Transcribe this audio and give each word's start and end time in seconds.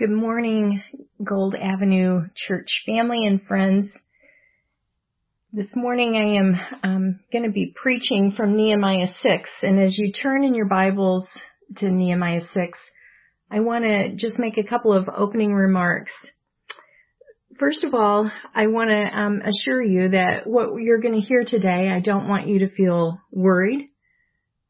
Good 0.00 0.10
morning, 0.10 0.82
Gold 1.22 1.54
Avenue 1.54 2.22
Church 2.34 2.84
family 2.86 3.26
and 3.26 3.42
friends. 3.42 3.92
This 5.52 5.76
morning 5.76 6.16
I 6.16 6.38
am 6.38 6.56
um, 6.82 7.20
going 7.30 7.44
to 7.44 7.50
be 7.50 7.74
preaching 7.76 8.32
from 8.34 8.56
Nehemiah 8.56 9.08
6, 9.22 9.50
and 9.60 9.78
as 9.78 9.98
you 9.98 10.10
turn 10.10 10.42
in 10.42 10.54
your 10.54 10.64
Bibles 10.64 11.26
to 11.76 11.90
Nehemiah 11.90 12.40
6, 12.54 12.78
I 13.50 13.60
want 13.60 13.84
to 13.84 14.16
just 14.16 14.38
make 14.38 14.56
a 14.56 14.66
couple 14.66 14.94
of 14.94 15.06
opening 15.14 15.52
remarks. 15.52 16.12
First 17.58 17.84
of 17.84 17.92
all, 17.92 18.30
I 18.54 18.68
want 18.68 18.88
to 18.88 18.96
um, 18.96 19.42
assure 19.42 19.82
you 19.82 20.08
that 20.12 20.46
what 20.46 20.80
you're 20.80 21.02
going 21.02 21.20
to 21.20 21.26
hear 21.28 21.44
today, 21.46 21.90
I 21.94 22.00
don't 22.00 22.26
want 22.26 22.48
you 22.48 22.60
to 22.60 22.74
feel 22.74 23.20
worried, 23.30 23.90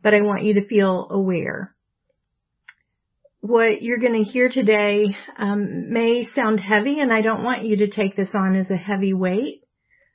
but 0.03 0.13
I 0.13 0.23
want 0.23 0.43
you 0.43 0.55
to 0.55 0.67
feel 0.67 1.07
aware 1.09 1.73
what 3.41 3.83
you're 3.83 3.99
going 3.99 4.25
to 4.25 4.31
hear 4.31 4.49
today 4.49 5.17
um, 5.39 5.93
may 5.93 6.29
sound 6.35 6.61
heavy, 6.61 7.01
and 7.01 7.13
I 7.13 7.23
don't 7.23 7.43
want 7.43 7.65
you 7.65 7.79
to 7.79 7.91
take 7.91 8.17
this 8.17 8.35
on 8.35 8.55
as 8.55 8.71
a 8.71 8.77
heavy 8.77 9.15
weight, 9.15 9.63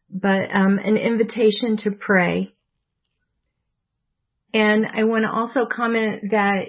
but 0.09 0.43
um, 0.53 0.79
an 0.83 0.97
invitation 0.97 1.77
to 1.77 1.91
pray. 1.91 2.53
And 4.53 4.85
I 4.85 5.03
want 5.03 5.23
to 5.23 5.31
also 5.31 5.67
comment 5.69 6.31
that 6.31 6.67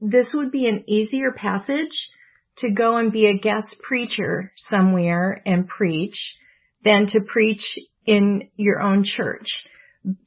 this 0.00 0.32
would 0.34 0.50
be 0.50 0.66
an 0.66 0.84
easier 0.88 1.32
passage 1.32 2.10
to 2.58 2.70
go 2.70 2.96
and 2.96 3.12
be 3.12 3.26
a 3.26 3.38
guest 3.38 3.76
preacher 3.82 4.52
somewhere 4.56 5.42
and 5.44 5.68
preach 5.68 6.36
than 6.84 7.06
to 7.08 7.20
preach 7.20 7.78
in 8.06 8.48
your 8.56 8.80
own 8.80 9.04
church. 9.04 9.46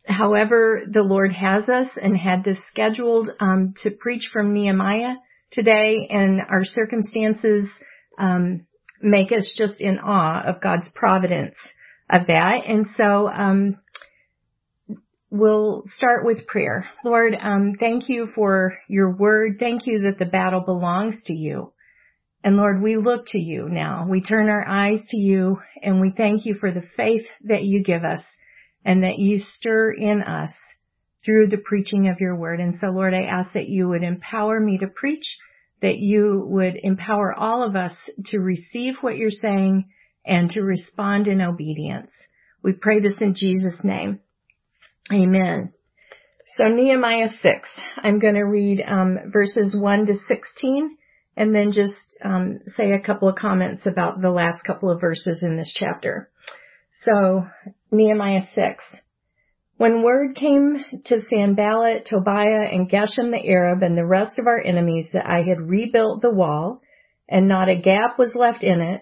However, 0.05 0.83
the 0.89 1.01
Lord 1.01 1.33
has 1.33 1.67
us 1.67 1.87
and 2.01 2.15
had 2.15 2.43
this 2.43 2.59
scheduled 2.69 3.31
um, 3.39 3.73
to 3.81 3.89
preach 3.89 4.29
from 4.31 4.53
Nehemiah 4.53 5.15
today 5.51 6.07
and 6.09 6.41
our 6.41 6.63
circumstances 6.63 7.67
um, 8.17 8.65
make 9.01 9.31
us 9.31 9.53
just 9.57 9.81
in 9.81 9.99
awe 9.99 10.43
of 10.45 10.61
God's 10.61 10.89
providence 10.95 11.55
of 12.09 12.27
that. 12.27 12.61
And 12.67 12.87
so 12.97 13.27
um, 13.27 13.77
we'll 15.29 15.83
start 15.97 16.25
with 16.25 16.47
prayer. 16.47 16.89
Lord, 17.03 17.35
um, 17.41 17.75
thank 17.79 18.09
you 18.09 18.29
for 18.35 18.77
your 18.87 19.11
word. 19.11 19.57
Thank 19.59 19.87
you 19.87 20.01
that 20.03 20.19
the 20.19 20.25
battle 20.25 20.61
belongs 20.61 21.21
to 21.25 21.33
you. 21.33 21.73
And 22.43 22.57
Lord, 22.57 22.81
we 22.81 22.97
look 22.97 23.27
to 23.27 23.39
you 23.39 23.69
now. 23.69 24.07
We 24.09 24.21
turn 24.21 24.49
our 24.49 24.67
eyes 24.67 24.99
to 25.09 25.17
you 25.17 25.57
and 25.81 26.01
we 26.01 26.11
thank 26.15 26.45
you 26.45 26.55
for 26.55 26.71
the 26.71 26.83
faith 26.97 27.25
that 27.43 27.63
you 27.63 27.83
give 27.83 28.03
us 28.03 28.21
and 28.83 29.03
that 29.03 29.19
you 29.19 29.39
stir 29.39 29.91
in 29.91 30.23
us 30.23 30.51
through 31.25 31.47
the 31.47 31.57
preaching 31.57 32.07
of 32.09 32.19
your 32.19 32.35
word. 32.35 32.59
And 32.59 32.75
so 32.79 32.87
Lord, 32.87 33.13
I 33.13 33.23
ask 33.23 33.53
that 33.53 33.69
you 33.69 33.89
would 33.89 34.03
empower 34.03 34.59
me 34.59 34.77
to 34.79 34.87
preach, 34.87 35.25
that 35.81 35.97
you 35.97 36.43
would 36.47 36.75
empower 36.81 37.33
all 37.33 37.63
of 37.63 37.75
us 37.75 37.93
to 38.25 38.39
receive 38.39 38.95
what 39.01 39.17
you're 39.17 39.29
saying 39.29 39.89
and 40.25 40.49
to 40.51 40.61
respond 40.61 41.27
in 41.27 41.41
obedience. 41.41 42.11
We 42.63 42.73
pray 42.73 42.99
this 42.99 43.19
in 43.21 43.35
Jesus' 43.35 43.83
name. 43.83 44.19
Amen. 45.11 45.73
So 46.57 46.67
Nehemiah 46.67 47.29
6, 47.41 47.69
I'm 48.03 48.19
going 48.19 48.35
to 48.35 48.41
read 48.41 48.83
um, 48.85 49.17
verses 49.31 49.75
1 49.75 50.05
to 50.07 50.15
16 50.27 50.97
and 51.37 51.55
then 51.55 51.71
just 51.71 51.95
um, 52.23 52.59
say 52.75 52.91
a 52.91 52.99
couple 52.99 53.29
of 53.29 53.35
comments 53.35 53.85
about 53.85 54.21
the 54.21 54.29
last 54.29 54.63
couple 54.63 54.91
of 54.91 54.99
verses 54.99 55.39
in 55.41 55.57
this 55.57 55.73
chapter. 55.73 56.29
So 57.05 57.45
Nehemiah 57.89 58.41
6. 58.53 58.83
When 59.81 60.03
word 60.03 60.35
came 60.35 60.77
to 61.05 61.21
Sanballat, 61.21 62.05
Tobiah, 62.05 62.69
and 62.71 62.87
Geshem 62.87 63.31
the 63.31 63.43
Arab 63.49 63.81
and 63.81 63.97
the 63.97 64.05
rest 64.05 64.37
of 64.37 64.45
our 64.45 64.61
enemies 64.63 65.09
that 65.11 65.25
I 65.25 65.41
had 65.41 65.59
rebuilt 65.59 66.21
the 66.21 66.29
wall, 66.29 66.81
and 67.27 67.47
not 67.47 67.67
a 67.67 67.75
gap 67.75 68.19
was 68.19 68.35
left 68.35 68.63
in 68.63 68.79
it, 68.79 69.01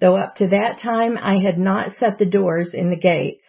though 0.00 0.16
up 0.16 0.36
to 0.36 0.46
that 0.46 0.78
time 0.80 1.18
I 1.20 1.38
had 1.38 1.58
not 1.58 1.96
set 1.98 2.20
the 2.20 2.26
doors 2.26 2.74
in 2.74 2.90
the 2.90 2.96
gates, 2.96 3.42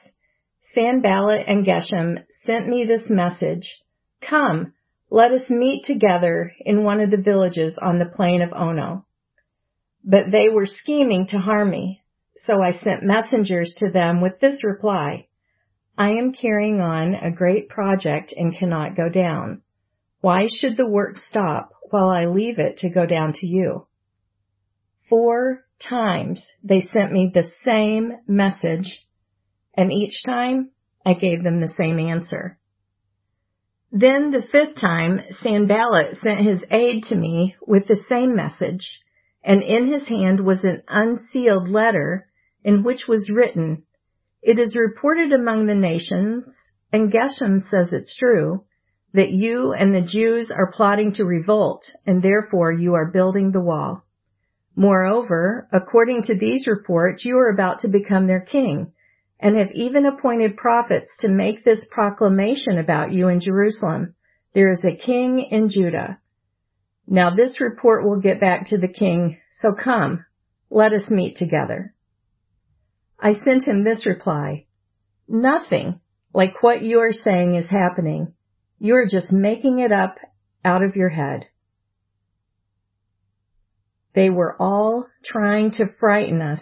Sanballat 0.74 1.44
and 1.46 1.64
Geshem 1.64 2.24
sent 2.48 2.68
me 2.68 2.84
this 2.86 3.08
message, 3.12 3.80
Come, 4.28 4.74
let 5.12 5.32
us 5.32 5.52
meet 5.52 5.86
together 5.86 6.52
in 6.62 6.84
one 6.84 7.00
of 7.00 7.12
the 7.12 7.18
villages 7.18 7.78
on 7.80 8.00
the 8.00 8.12
plain 8.12 8.42
of 8.42 8.54
Ono. 8.54 9.06
But 10.04 10.32
they 10.32 10.50
were 10.50 10.66
scheming 10.66 11.28
to 11.28 11.38
harm 11.38 11.70
me, 11.70 12.02
so 12.38 12.60
I 12.60 12.72
sent 12.72 13.04
messengers 13.04 13.72
to 13.78 13.92
them 13.92 14.20
with 14.20 14.40
this 14.40 14.64
reply, 14.64 15.28
I 15.98 16.12
am 16.12 16.34
carrying 16.34 16.80
on 16.80 17.16
a 17.16 17.32
great 17.32 17.70
project 17.70 18.34
and 18.36 18.56
cannot 18.56 18.96
go 18.96 19.10
down. 19.10 19.62
Why 20.22 20.48
should 20.48 20.78
the 20.78 20.88
work 20.88 21.18
stop 21.18 21.72
while 21.90 22.10
I 22.10 22.26
leave 22.26 22.60
it 22.60 22.78
to 22.78 22.90
go 22.90 23.06
down 23.06 23.34
to 23.34 23.48
you? 23.48 23.88
Four 25.10 25.66
times 25.80 26.46
they 26.64 26.82
sent 26.82 27.12
me 27.12 27.32
the 27.34 27.52
same 27.66 28.14
message, 28.28 29.06
and 29.76 29.92
each 29.92 30.24
time 30.24 30.72
I 31.06 31.14
gave 31.14 31.44
them 31.44 31.60
the 31.60 31.68
same 31.68 32.00
answer. 32.00 32.58
Then 33.92 34.32
the 34.32 34.42
fifth 34.42 34.76
time, 34.76 35.20
Sanballat 35.42 36.16
sent 36.16 36.42
his 36.42 36.64
aide 36.72 37.04
to 37.10 37.16
me 37.16 37.56
with 37.68 37.88
the 37.88 38.02
same 38.08 38.36
message, 38.36 39.02
and 39.44 39.62
in 39.62 39.92
his 39.92 40.08
hand 40.08 40.46
was 40.46 40.64
an 40.64 40.84
unsealed 40.88 41.68
letter 41.68 42.28
in 42.64 42.84
which 42.84 43.08
was 43.08 43.30
written, 43.30 43.84
it 44.42 44.58
is 44.58 44.76
reported 44.76 45.32
among 45.32 45.66
the 45.66 45.76
nations, 45.76 46.56
and 46.92 47.12
Geshem 47.12 47.62
says 47.62 47.94
it's 47.94 48.16
true, 48.18 48.64
that 49.14 49.32
you 49.32 49.74
and 49.74 49.94
the 49.94 50.02
Jews 50.02 50.52
are 50.52 50.72
plotting 50.72 51.14
to 51.14 51.26
revolt, 51.26 51.84
and 52.06 52.24
therefore 52.24 52.72
you 52.72 52.96
are 52.96 53.12
building 53.12 53.52
the 53.52 53.62
wall. 53.62 54.04
Moreover, 54.76 55.68
according 55.72 56.24
to 56.24 56.36
these 56.36 56.66
reports, 56.66 57.26
you 57.26 57.38
are 57.38 57.50
about 57.50 57.80
to 57.80 57.90
become 57.90 58.28
their 58.28 58.40
king, 58.42 58.94
and 59.40 59.58
have 59.58 59.72
even 59.74 60.06
appointed 60.06 60.56
prophets 60.56 61.12
to 61.20 61.28
make 61.28 61.64
this 61.64 61.86
proclamation 61.92 62.78
about 62.78 63.12
you 63.12 63.28
in 63.28 63.42
Jerusalem. 63.42 64.16
There 64.54 64.72
is 64.72 64.84
a 64.84 64.96
king 64.96 65.40
in 65.52 65.70
Judah. 65.70 66.20
Now 67.08 67.36
this 67.36 67.60
report 67.60 68.06
will 68.06 68.22
get 68.22 68.40
back 68.40 68.68
to 68.68 68.78
the 68.78 68.88
king, 68.88 69.38
so 69.52 69.74
come, 69.74 70.26
let 70.70 70.94
us 70.94 71.10
meet 71.10 71.38
together. 71.38 71.94
I 73.22 73.36
sent 73.36 73.66
him 73.66 73.84
this 73.84 74.06
reply. 74.06 74.66
Nothing 75.28 76.00
like 76.34 76.64
what 76.64 76.82
you 76.82 77.00
are 77.00 77.14
saying 77.14 77.56
is 77.56 77.68
happening. 77.68 78.34
You 78.80 78.96
are 78.96 79.06
just 79.06 79.32
making 79.32 79.80
it 79.80 79.92
up 79.92 80.18
out 80.66 80.84
of 80.84 80.96
your 80.96 81.10
head. 81.10 81.46
They 84.14 84.30
were 84.30 84.60
all 84.60 85.06
trying 85.24 85.72
to 85.74 85.94
frighten 86.00 86.42
us, 86.42 86.62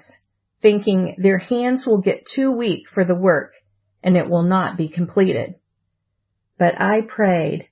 thinking 0.62 1.16
their 1.18 1.38
hands 1.38 1.86
will 1.86 2.02
get 2.02 2.28
too 2.36 2.52
weak 2.52 2.84
for 2.94 3.06
the 3.06 3.16
work 3.16 3.54
and 4.04 4.18
it 4.18 4.30
will 4.30 4.44
not 4.44 4.78
be 4.78 4.90
completed. 4.90 5.56
But 6.58 6.80
I 6.80 7.02
prayed, 7.02 7.70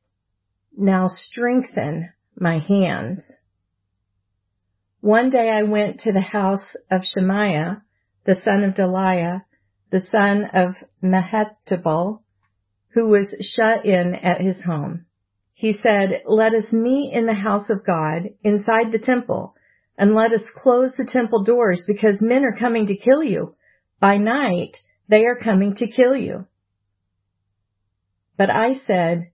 now 0.76 1.08
strengthen 1.08 2.10
my 2.40 2.60
hands. 2.60 3.32
One 5.02 5.30
day 5.30 5.50
I 5.50 5.64
went 5.64 6.02
to 6.02 6.12
the 6.12 6.22
house 6.22 6.76
of 6.90 7.02
Shemaiah, 7.04 7.84
the 8.28 8.36
son 8.44 8.64
of 8.64 8.76
Delaiah, 8.76 9.42
the 9.90 10.06
son 10.12 10.44
of 10.54 10.76
Mehetabel, 11.02 12.22
who 12.90 13.08
was 13.08 13.34
shut 13.56 13.86
in 13.86 14.14
at 14.16 14.42
his 14.42 14.62
home. 14.64 15.06
He 15.54 15.74
said, 15.82 16.22
let 16.28 16.54
us 16.54 16.72
meet 16.72 17.14
in 17.14 17.26
the 17.26 17.34
house 17.34 17.70
of 17.70 17.86
God 17.86 18.30
inside 18.44 18.92
the 18.92 19.00
temple 19.00 19.56
and 19.98 20.14
let 20.14 20.34
us 20.34 20.44
close 20.56 20.92
the 20.98 21.10
temple 21.10 21.44
doors 21.44 21.84
because 21.88 22.22
men 22.22 22.44
are 22.44 22.56
coming 22.56 22.86
to 22.88 22.98
kill 22.98 23.24
you. 23.24 23.56
By 24.00 24.18
night, 24.18 24.78
they 25.08 25.26
are 25.26 25.40
coming 25.40 25.76
to 25.78 25.88
kill 25.88 26.16
you. 26.16 26.46
But 28.38 28.52
I 28.52 28.76
said, 28.86 29.32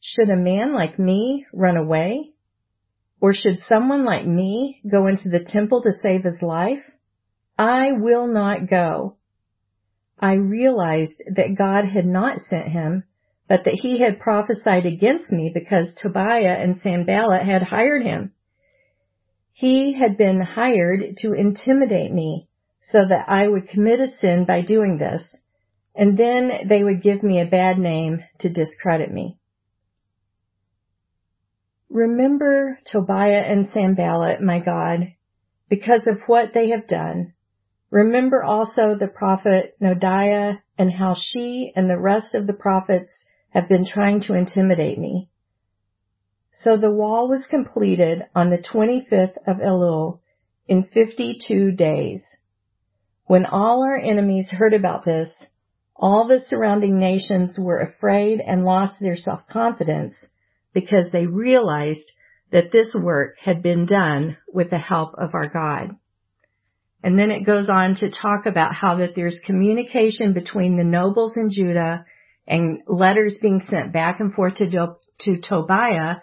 should 0.00 0.28
a 0.28 0.36
man 0.36 0.74
like 0.74 0.98
me 0.98 1.46
run 1.52 1.76
away? 1.76 2.32
Or 3.20 3.34
should 3.34 3.58
someone 3.66 4.04
like 4.04 4.26
me 4.26 4.80
go 4.88 5.06
into 5.06 5.30
the 5.30 5.44
temple 5.44 5.82
to 5.82 5.90
save 6.02 6.22
his 6.22 6.40
life? 6.42 6.84
I 7.58 7.92
will 7.92 8.26
not 8.26 8.68
go. 8.68 9.16
I 10.18 10.34
realized 10.34 11.22
that 11.34 11.56
God 11.56 11.86
had 11.86 12.06
not 12.06 12.40
sent 12.40 12.68
him, 12.68 13.04
but 13.48 13.64
that 13.64 13.74
he 13.74 14.00
had 14.00 14.20
prophesied 14.20 14.84
against 14.84 15.30
me 15.30 15.50
because 15.52 15.94
Tobiah 15.94 16.56
and 16.58 16.78
Sanballat 16.78 17.42
had 17.42 17.62
hired 17.62 18.02
him. 18.02 18.32
He 19.52 19.94
had 19.94 20.18
been 20.18 20.40
hired 20.40 21.16
to 21.18 21.32
intimidate 21.32 22.12
me 22.12 22.48
so 22.82 23.06
that 23.06 23.24
I 23.28 23.48
would 23.48 23.68
commit 23.68 24.00
a 24.00 24.08
sin 24.08 24.44
by 24.44 24.60
doing 24.60 24.98
this, 24.98 25.36
and 25.94 26.16
then 26.16 26.68
they 26.68 26.84
would 26.84 27.02
give 27.02 27.22
me 27.22 27.40
a 27.40 27.46
bad 27.46 27.78
name 27.78 28.22
to 28.40 28.52
discredit 28.52 29.10
me. 29.10 29.38
Remember 31.88 32.78
Tobiah 32.84 33.42
and 33.42 33.68
Sanballat, 33.72 34.42
my 34.42 34.58
God, 34.58 35.14
because 35.70 36.06
of 36.06 36.20
what 36.26 36.52
they 36.52 36.70
have 36.70 36.86
done 36.86 37.32
Remember 37.90 38.42
also 38.42 38.94
the 38.94 39.06
prophet 39.06 39.76
Noadiah 39.80 40.58
and 40.76 40.92
how 40.92 41.14
she 41.14 41.72
and 41.76 41.88
the 41.88 41.98
rest 41.98 42.34
of 42.34 42.46
the 42.46 42.52
prophets 42.52 43.12
have 43.50 43.68
been 43.68 43.86
trying 43.86 44.20
to 44.22 44.34
intimidate 44.34 44.98
me. 44.98 45.28
So 46.52 46.76
the 46.76 46.90
wall 46.90 47.28
was 47.28 47.44
completed 47.48 48.24
on 48.34 48.50
the 48.50 48.58
25th 48.58 49.36
of 49.46 49.58
Elul 49.58 50.20
in 50.66 50.84
52 50.84 51.72
days. 51.72 52.24
When 53.26 53.46
all 53.46 53.84
our 53.84 53.96
enemies 53.96 54.48
heard 54.50 54.74
about 54.74 55.04
this, 55.04 55.30
all 55.94 56.26
the 56.26 56.40
surrounding 56.48 56.98
nations 56.98 57.56
were 57.58 57.78
afraid 57.78 58.40
and 58.40 58.64
lost 58.64 58.94
their 59.00 59.16
self-confidence 59.16 60.14
because 60.72 61.10
they 61.10 61.26
realized 61.26 62.12
that 62.52 62.72
this 62.72 62.94
work 62.94 63.36
had 63.38 63.62
been 63.62 63.86
done 63.86 64.36
with 64.52 64.70
the 64.70 64.78
help 64.78 65.14
of 65.18 65.34
our 65.34 65.48
God. 65.48 65.96
And 67.06 67.16
then 67.16 67.30
it 67.30 67.46
goes 67.46 67.68
on 67.68 67.94
to 68.00 68.10
talk 68.10 68.46
about 68.46 68.74
how 68.74 68.96
that 68.96 69.14
there's 69.14 69.38
communication 69.46 70.32
between 70.32 70.76
the 70.76 70.82
nobles 70.82 71.34
in 71.36 71.50
Judah 71.52 72.04
and 72.48 72.80
letters 72.88 73.38
being 73.40 73.60
sent 73.70 73.92
back 73.92 74.18
and 74.18 74.34
forth 74.34 74.56
to, 74.56 74.68
Do- 74.68 74.96
to 75.20 75.40
Tobiah 75.40 76.16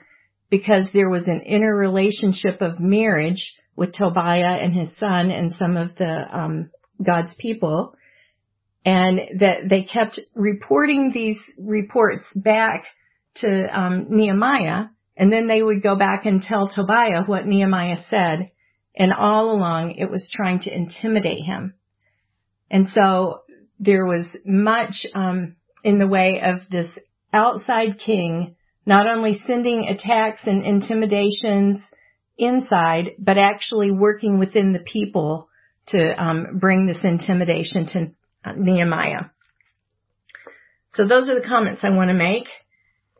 because 0.50 0.84
there 0.92 1.10
was 1.10 1.30
an 1.30 1.40
interrelationship 1.40 2.62
of 2.62 2.82
marriage 2.82 3.54
with 3.78 3.94
Tobiah 3.94 4.58
and 4.62 4.74
his 4.76 4.90
son 4.98 5.32
and 5.32 5.54
some 5.54 5.78
of 5.78 5.96
the 5.96 6.38
um, 6.38 6.70
God's 7.02 7.34
people, 7.38 7.96
and 8.84 9.40
that 9.40 9.70
they 9.70 9.84
kept 9.84 10.20
reporting 10.36 11.12
these 11.14 11.38
reports 11.58 12.26
back 12.36 12.84
to 13.36 13.80
um, 13.80 14.08
Nehemiah, 14.10 14.88
and 15.16 15.32
then 15.32 15.48
they 15.48 15.64
would 15.64 15.82
go 15.82 15.96
back 15.96 16.26
and 16.26 16.42
tell 16.42 16.68
Tobiah 16.68 17.24
what 17.26 17.48
Nehemiah 17.48 18.00
said, 18.10 18.50
and 18.96 19.12
all 19.14 19.52
along 19.52 19.92
it 19.92 20.10
was 20.10 20.30
trying 20.34 20.60
to 20.62 20.74
intimidate 20.74 21.44
him. 21.44 21.74
And 22.70 22.88
so 22.94 23.42
there 23.80 24.06
was 24.06 24.26
much 24.46 25.06
um, 25.14 25.56
in 25.84 26.00
the 26.00 26.08
way 26.08 26.42
of 26.44 26.62
this 26.70 26.90
outside 27.32 28.00
king 28.00 28.56
not 28.86 29.08
only 29.08 29.42
sending 29.48 29.88
attacks 29.88 30.42
and 30.46 30.66
intimidations 30.66 31.78
inside, 32.38 33.12
but 33.18 33.38
actually 33.38 33.92
working 33.92 34.40
within 34.40 34.74
the 34.74 34.80
people 34.80 35.48
to 35.88 36.22
um, 36.22 36.60
bring 36.60 36.86
this 36.86 37.04
intimidation 37.04 37.86
to 37.88 38.12
Nehemiah. 38.58 39.30
So 40.96 41.08
those 41.08 41.30
are 41.30 41.40
the 41.40 41.48
comments 41.48 41.82
I 41.84 41.90
want 41.90 42.10
to 42.10 42.14
make. 42.14 42.48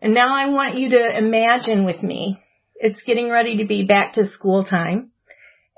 And 0.02 0.14
now 0.14 0.36
I 0.36 0.50
want 0.50 0.78
you 0.78 0.90
to 0.90 1.18
imagine 1.18 1.86
with 1.86 2.04
me, 2.04 2.40
it's 2.76 3.02
getting 3.08 3.30
ready 3.30 3.58
to 3.58 3.66
be 3.66 3.86
back 3.86 4.16
to 4.16 4.26
school 4.32 4.66
time. 4.66 5.12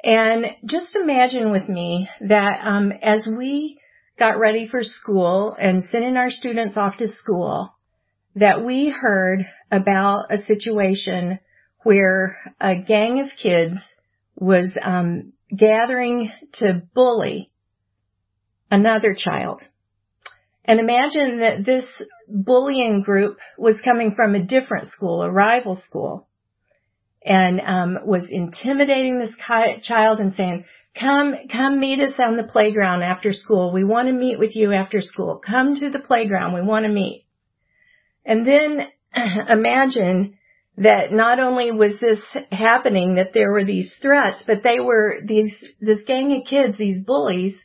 And 0.06 0.46
just 0.66 0.96
imagine 0.96 1.52
with 1.52 1.68
me 1.68 2.08
that 2.22 2.60
um, 2.64 2.92
as 3.02 3.28
we 3.28 3.80
got 4.20 4.38
ready 4.38 4.68
for 4.68 4.84
school 4.84 5.56
and 5.60 5.84
sending 5.92 6.16
our 6.16 6.30
students 6.30 6.78
off 6.78 6.98
to 6.98 7.08
school, 7.08 7.74
that 8.36 8.64
we 8.64 8.94
heard 8.96 9.46
about 9.72 10.26
a 10.30 10.46
situation 10.46 11.40
where 11.82 12.38
a 12.62 12.76
gang 12.76 13.20
of 13.20 13.30
kids 13.42 13.78
was 14.36 14.70
um, 14.84 15.34
gathering 15.56 16.32
to 16.54 16.84
bully 16.94 17.50
another 18.70 19.16
child. 19.18 19.64
And 20.66 20.80
imagine 20.80 21.40
that 21.40 21.66
this 21.66 21.86
bullying 22.28 23.02
group 23.02 23.38
was 23.58 23.76
coming 23.84 24.14
from 24.16 24.36
a 24.36 24.44
different 24.44 24.88
school, 24.88 25.24
a 25.24 25.32
rival 25.32 25.80
school, 25.88 26.28
and 27.26 27.60
um, 27.60 28.00
was 28.06 28.28
intimidating 28.30 29.20
this 29.20 29.34
child 29.84 30.20
and 30.20 30.34
saying, 30.34 30.66
"Come, 31.00 31.34
come 31.52 31.80
meet 31.80 32.00
us 32.00 32.14
on 32.20 32.38
the 32.38 32.44
playground 32.44 33.02
after 33.02 33.34
school. 33.34 33.72
We 33.74 33.84
want 33.84 34.08
to 34.08 34.14
meet 34.14 34.40
with 34.40 34.56
you 34.56 34.74
after 34.74 35.02
school. 35.02 35.42
Come 35.46 35.76
to 35.76 35.90
the 35.90 36.00
playground. 36.00 36.54
We 36.54 36.62
want 36.62 36.86
to 36.86 36.92
meet." 36.92 37.26
And 38.26 38.46
then 38.48 38.88
imagine 39.50 40.38
that 40.78 41.12
not 41.12 41.40
only 41.40 41.72
was 41.72 41.94
this 42.02 42.20
happening, 42.52 43.16
that 43.16 43.32
there 43.34 43.52
were 43.52 43.64
these 43.64 43.90
threats, 44.02 44.44
but 44.46 44.62
they 44.64 44.80
were 44.80 45.20
these, 45.24 45.54
this 45.80 46.02
gang 46.06 46.34
of 46.34 46.50
kids, 46.50 46.78
these 46.78 47.00
bullies, 47.00 47.56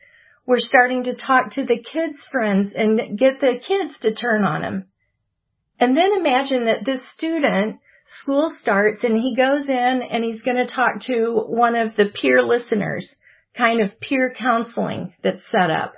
were 0.46 0.60
starting 0.60 1.04
to 1.04 1.16
talk 1.16 1.52
to 1.52 1.64
the 1.64 1.78
kids' 1.78 2.24
friends 2.30 2.72
and 2.74 3.18
get 3.18 3.40
the 3.40 3.58
kids 3.66 3.94
to 4.02 4.14
turn 4.14 4.44
on 4.44 4.62
them. 4.62 4.86
And 5.80 5.96
then 5.96 6.12
imagine 6.18 6.66
that 6.66 6.84
this 6.84 7.00
student, 7.16 7.80
school 8.22 8.52
starts 8.60 9.04
and 9.04 9.16
he 9.16 9.36
goes 9.36 9.68
in 9.68 10.02
and 10.10 10.24
he's 10.24 10.42
going 10.42 10.56
to 10.56 10.72
talk 10.72 11.00
to 11.06 11.44
one 11.46 11.74
of 11.74 11.96
the 11.96 12.06
peer 12.06 12.42
listeners, 12.42 13.14
kind 13.56 13.80
of 13.80 14.00
peer 14.00 14.34
counseling 14.36 15.14
that's 15.22 15.42
set 15.50 15.70
up. 15.70 15.94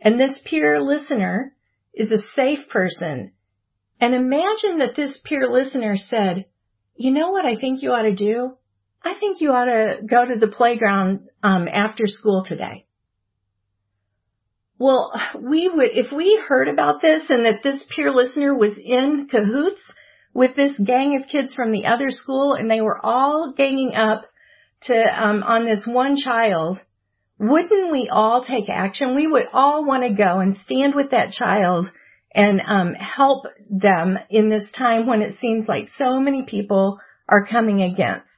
And 0.00 0.20
this 0.20 0.38
peer 0.44 0.82
listener 0.82 1.54
is 1.94 2.10
a 2.10 2.22
safe 2.34 2.68
person 2.68 3.32
and 4.00 4.14
imagine 4.14 4.78
that 4.78 4.96
this 4.96 5.16
peer 5.24 5.48
listener 5.48 5.96
said, 5.96 6.46
you 6.96 7.12
know 7.12 7.30
what 7.30 7.46
I 7.46 7.56
think 7.56 7.82
you 7.82 7.92
ought 7.92 8.02
to 8.02 8.14
do? 8.14 8.56
I 9.02 9.14
think 9.14 9.40
you 9.40 9.52
ought 9.52 9.64
to 9.64 9.98
go 10.06 10.24
to 10.24 10.38
the 10.38 10.48
playground 10.48 11.28
um, 11.42 11.68
after 11.68 12.06
school 12.06 12.44
today. 12.46 12.86
Well, 14.78 15.12
we 15.40 15.68
would, 15.68 15.90
if 15.94 16.12
we 16.12 16.40
heard 16.46 16.68
about 16.68 17.00
this 17.00 17.22
and 17.28 17.46
that 17.46 17.62
this 17.62 17.82
peer 17.94 18.10
listener 18.10 18.54
was 18.54 18.72
in 18.76 19.28
cahoots 19.30 19.80
with 20.34 20.56
this 20.56 20.72
gang 20.84 21.16
of 21.16 21.28
kids 21.28 21.54
from 21.54 21.70
the 21.70 21.86
other 21.86 22.10
school 22.10 22.54
and 22.54 22.68
they 22.68 22.80
were 22.80 22.98
all 23.04 23.54
ganging 23.56 23.94
up 23.94 24.24
to, 24.82 24.94
um, 24.94 25.42
on 25.44 25.64
this 25.64 25.86
one 25.86 26.16
child, 26.22 26.78
wouldn't 27.38 27.92
we 27.92 28.08
all 28.12 28.44
take 28.44 28.68
action? 28.68 29.14
We 29.14 29.26
would 29.26 29.46
all 29.52 29.84
want 29.84 30.02
to 30.02 30.12
go 30.12 30.40
and 30.40 30.56
stand 30.64 30.94
with 30.94 31.12
that 31.12 31.30
child 31.30 31.90
and 32.34 32.60
um, 32.66 32.94
help 32.94 33.44
them 33.70 34.18
in 34.28 34.50
this 34.50 34.68
time 34.76 35.06
when 35.06 35.22
it 35.22 35.38
seems 35.38 35.66
like 35.68 35.88
so 35.96 36.18
many 36.18 36.42
people 36.42 36.98
are 37.28 37.46
coming 37.46 37.80
against. 37.82 38.28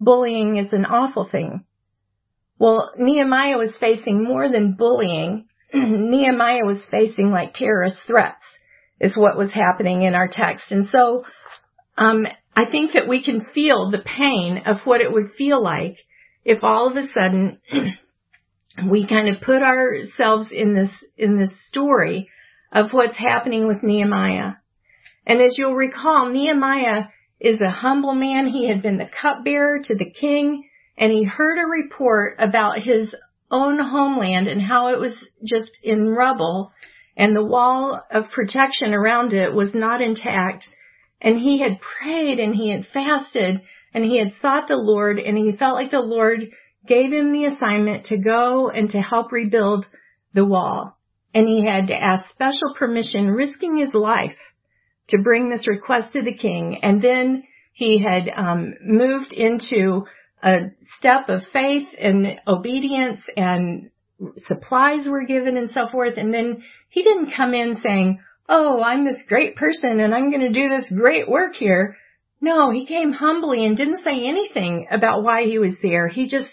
Bullying 0.00 0.56
is 0.56 0.72
an 0.72 0.84
awful 0.84 1.28
thing. 1.30 1.64
Well, 2.58 2.90
Nehemiah 2.98 3.56
was 3.56 3.72
facing 3.78 4.24
more 4.24 4.48
than 4.48 4.72
bullying. 4.72 5.46
Nehemiah 5.72 6.64
was 6.64 6.84
facing 6.90 7.30
like 7.30 7.54
terrorist 7.54 7.98
threats 8.06 8.44
is 9.00 9.16
what 9.16 9.36
was 9.36 9.52
happening 9.52 10.02
in 10.02 10.14
our 10.14 10.28
text. 10.28 10.70
And 10.70 10.86
so, 10.90 11.24
um, 11.96 12.26
I 12.56 12.64
think 12.70 12.92
that 12.94 13.08
we 13.08 13.22
can 13.22 13.46
feel 13.54 13.90
the 13.90 13.98
pain 13.98 14.62
of 14.66 14.78
what 14.84 15.00
it 15.00 15.12
would 15.12 15.32
feel 15.36 15.62
like 15.62 15.96
if 16.44 16.64
all 16.64 16.90
of 16.90 16.96
a 16.96 17.06
sudden 17.12 17.60
we 18.90 19.06
kind 19.06 19.28
of 19.28 19.42
put 19.42 19.62
ourselves 19.62 20.48
in 20.50 20.74
this, 20.74 20.90
in 21.16 21.38
this 21.38 21.50
story 21.68 22.28
of 22.72 22.90
what's 22.92 23.16
happening 23.16 23.66
with 23.66 23.82
Nehemiah. 23.82 24.54
And 25.26 25.40
as 25.40 25.56
you'll 25.56 25.74
recall, 25.74 26.30
Nehemiah 26.30 27.04
is 27.40 27.60
a 27.60 27.70
humble 27.70 28.14
man. 28.14 28.48
He 28.48 28.68
had 28.68 28.82
been 28.82 28.98
the 28.98 29.10
cupbearer 29.20 29.80
to 29.84 29.94
the 29.94 30.10
king 30.10 30.64
and 30.96 31.12
he 31.12 31.24
heard 31.24 31.58
a 31.58 31.66
report 31.66 32.36
about 32.38 32.80
his 32.80 33.14
own 33.50 33.78
homeland 33.78 34.48
and 34.48 34.60
how 34.60 34.88
it 34.88 34.98
was 34.98 35.14
just 35.44 35.70
in 35.82 36.08
rubble 36.08 36.72
and 37.18 37.36
the 37.36 37.44
wall 37.44 38.02
of 38.10 38.30
protection 38.30 38.94
around 38.94 39.34
it 39.34 39.52
was 39.52 39.74
not 39.74 40.00
intact. 40.00 40.66
And 41.20 41.38
he 41.38 41.60
had 41.60 41.80
prayed 41.80 42.38
and 42.38 42.54
he 42.54 42.70
had 42.70 42.86
fasted 42.94 43.60
and 43.92 44.04
he 44.04 44.18
had 44.18 44.32
sought 44.40 44.68
the 44.68 44.76
Lord 44.76 45.18
and 45.18 45.36
he 45.36 45.56
felt 45.58 45.74
like 45.74 45.90
the 45.90 45.98
Lord 45.98 46.48
gave 46.86 47.12
him 47.12 47.32
the 47.32 47.46
assignment 47.46 48.06
to 48.06 48.18
go 48.18 48.70
and 48.70 48.88
to 48.90 49.00
help 49.00 49.32
rebuild 49.32 49.84
the 50.32 50.44
wall 50.44 50.98
and 51.34 51.48
he 51.48 51.64
had 51.64 51.88
to 51.88 51.94
ask 51.94 52.30
special 52.30 52.74
permission, 52.76 53.28
risking 53.28 53.78
his 53.78 53.92
life 53.92 54.36
to 55.08 55.18
bring 55.18 55.50
this 55.50 55.66
request 55.66 56.12
to 56.12 56.22
the 56.22 56.34
king. 56.34 56.78
And 56.82 57.02
then 57.02 57.44
he 57.72 58.02
had 58.02 58.28
um, 58.34 58.74
moved 58.82 59.32
into 59.32 60.04
a 60.42 60.70
step 60.98 61.28
of 61.28 61.42
faith 61.52 61.88
and 61.98 62.40
obedience 62.46 63.20
and 63.36 63.90
supplies 64.36 65.06
were 65.08 65.24
given 65.26 65.56
and 65.56 65.70
so 65.70 65.82
forth. 65.92 66.14
And 66.16 66.32
then 66.32 66.62
he 66.88 67.02
didn't 67.02 67.32
come 67.36 67.54
in 67.54 67.80
saying, 67.82 68.20
Oh, 68.48 68.82
I'm 68.82 69.04
this 69.04 69.22
great 69.28 69.56
person 69.56 70.00
and 70.00 70.14
I'm 70.14 70.30
going 70.30 70.52
to 70.52 70.60
do 70.60 70.68
this 70.68 70.90
great 70.90 71.28
work 71.28 71.54
here. 71.54 71.96
No, 72.40 72.70
he 72.70 72.86
came 72.86 73.12
humbly 73.12 73.64
and 73.64 73.76
didn't 73.76 74.04
say 74.04 74.26
anything 74.26 74.86
about 74.90 75.22
why 75.22 75.44
he 75.44 75.58
was 75.58 75.74
there. 75.82 76.08
He 76.08 76.28
just 76.28 76.50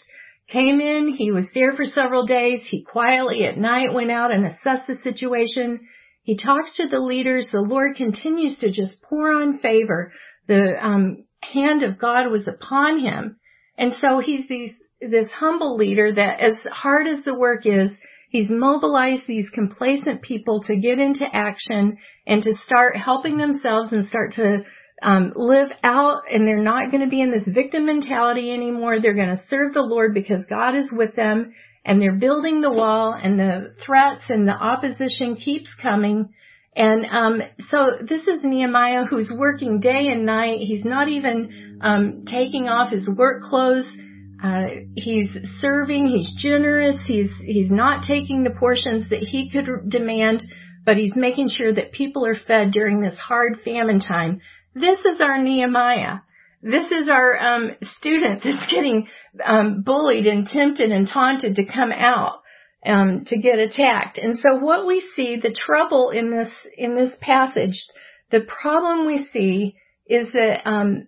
came 0.48 0.80
in, 0.80 1.14
he 1.14 1.32
was 1.32 1.46
there 1.54 1.74
for 1.74 1.86
several 1.86 2.26
days, 2.26 2.62
he 2.68 2.84
quietly 2.84 3.46
at 3.46 3.58
night 3.58 3.94
went 3.94 4.12
out 4.12 4.32
and 4.32 4.46
assessed 4.46 4.88
the 4.88 5.00
situation. 5.04 5.80
He 6.24 6.38
talks 6.38 6.76
to 6.78 6.88
the 6.88 7.00
leaders, 7.00 7.48
the 7.52 7.62
Lord 7.62 7.96
continues 7.96 8.58
to 8.60 8.72
just 8.72 9.02
pour 9.04 9.32
on 9.32 9.60
favor. 9.60 10.12
The 10.48 10.74
um, 10.84 11.26
hand 11.42 11.84
of 11.84 12.00
God 12.00 12.30
was 12.32 12.48
upon 12.48 13.00
him. 13.00 13.38
And 13.78 13.94
so 14.02 14.20
he's 14.20 14.48
these, 14.48 14.72
this 15.02 15.30
humble 15.32 15.76
leader 15.78 16.12
that 16.14 16.40
as 16.40 16.56
hard 16.72 17.08
as 17.08 17.24
the 17.24 17.38
work 17.38 17.66
is, 17.66 17.92
he's 18.36 18.50
mobilized 18.50 19.22
these 19.28 19.48
complacent 19.54 20.22
people 20.22 20.62
to 20.64 20.76
get 20.76 21.00
into 21.00 21.26
action 21.32 21.98
and 22.28 22.44
to 22.44 22.54
start 22.66 22.98
helping 22.98 23.38
themselves 23.38 23.94
and 23.94 24.06
start 24.08 24.34
to 24.34 24.58
um, 25.02 25.32
live 25.38 25.70
out 25.84 26.24
and 26.30 26.46
they're 26.46 26.62
not 26.62 26.92
going 26.92 27.02
to 27.04 27.10
be 27.10 27.22
in 27.22 27.32
this 27.32 27.48
victim 27.48 27.86
mentality 27.86 28.52
anymore. 28.52 29.00
They're 29.00 29.14
going 29.14 29.36
to 29.36 29.44
serve 29.48 29.74
the 29.74 29.82
Lord 29.82 30.14
because 30.14 30.44
God 30.50 30.76
is 30.76 30.92
with 30.92 31.16
them 31.16 31.54
and 31.86 32.02
they're 32.02 32.20
building 32.20 32.60
the 32.60 32.72
wall 32.72 33.14
and 33.14 33.40
the 33.40 33.74
threats 33.86 34.24
and 34.28 34.46
the 34.46 34.52
opposition 34.52 35.38
keeps 35.38 35.74
coming. 35.82 36.34
And 36.76 37.06
um, 37.10 37.42
so 37.70 38.00
this 38.06 38.24
is 38.24 38.42
Nehemiah 38.44 39.06
who's 39.06 39.32
working 39.34 39.80
day 39.80 40.10
and 40.12 40.26
night. 40.26 40.60
He's 40.60 40.84
not 40.84 41.08
even 41.08 41.80
um, 41.80 42.26
taking 42.26 42.68
off 42.68 42.92
his 42.92 43.10
work 43.18 43.44
clothes. 43.44 43.88
Uh, 44.46 44.66
he's 44.96 45.36
serving, 45.60 46.08
he's 46.08 46.36
generous, 46.38 46.98
he's 47.08 47.32
he's 47.44 47.72
not 47.72 48.04
taking 48.08 48.44
the 48.44 48.52
portions 48.52 49.10
that 49.10 49.20
he 49.20 49.50
could 49.50 49.90
demand, 49.90 50.44
but 50.86 50.98
he's 50.98 51.16
making 51.16 51.50
sure 51.50 51.74
that 51.74 51.92
people 51.92 52.26
are 52.28 52.38
fed 52.48 52.72
during 52.72 53.02
this 53.02 53.18
hard 53.18 53.58
famine 53.66 54.00
time. 54.00 54.42
This 54.76 55.00
is 55.00 55.20
our 55.20 55.42
Nehemiah. 55.42 56.20
This 56.62 56.92
is 56.92 57.10
our 57.10 57.38
um, 57.40 57.72
student 57.98 58.42
that's 58.44 58.72
getting 58.72 59.08
um, 59.44 59.82
bullied 59.82 60.28
and 60.28 60.46
tempted 60.46 60.92
and 60.92 61.08
taunted 61.08 61.56
to 61.56 61.66
come 61.66 61.92
out 61.92 62.42
um, 62.86 63.26
to 63.26 63.38
get 63.38 63.58
attacked. 63.58 64.20
And 64.20 64.38
so 64.38 64.58
what 64.58 64.86
we 64.86 65.04
see, 65.16 65.38
the 65.42 65.56
trouble 65.66 66.12
in 66.12 66.30
this 66.30 66.54
in 66.78 66.96
this 66.96 67.12
passage, 67.20 67.84
the 68.30 68.42
problem 68.42 69.08
we 69.08 69.28
see 69.34 69.76
is 70.08 70.32
that 70.34 70.68
um, 70.70 71.08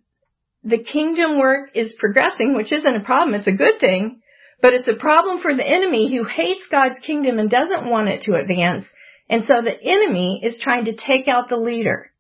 the 0.64 0.80
kingdom 0.80 1.38
work 1.38 1.72
is 1.76 1.94
progressing, 1.98 2.56
which 2.56 2.72
isn't 2.72 2.96
a 2.96 3.04
problem; 3.04 3.36
it's 3.36 3.48
a 3.48 3.52
good 3.52 3.80
thing. 3.80 4.22
But 4.62 4.74
it's 4.74 4.88
a 4.88 4.96
problem 4.96 5.40
for 5.40 5.56
the 5.56 5.68
enemy 5.68 6.12
who 6.12 6.24
hates 6.24 6.66
God's 6.72 6.98
kingdom 7.06 7.38
and 7.38 7.50
doesn't 7.50 7.90
want 7.90 8.10
it 8.10 8.24
to 8.24 8.36
advance. 8.36 8.86
And 9.30 9.44
so 9.44 9.62
the 9.62 9.80
enemy 9.80 10.42
is 10.44 10.60
trying 10.60 10.86
to 10.86 10.96
take 10.96 11.28
out 11.28 11.50
the 11.50 11.58
leader. 11.58 12.12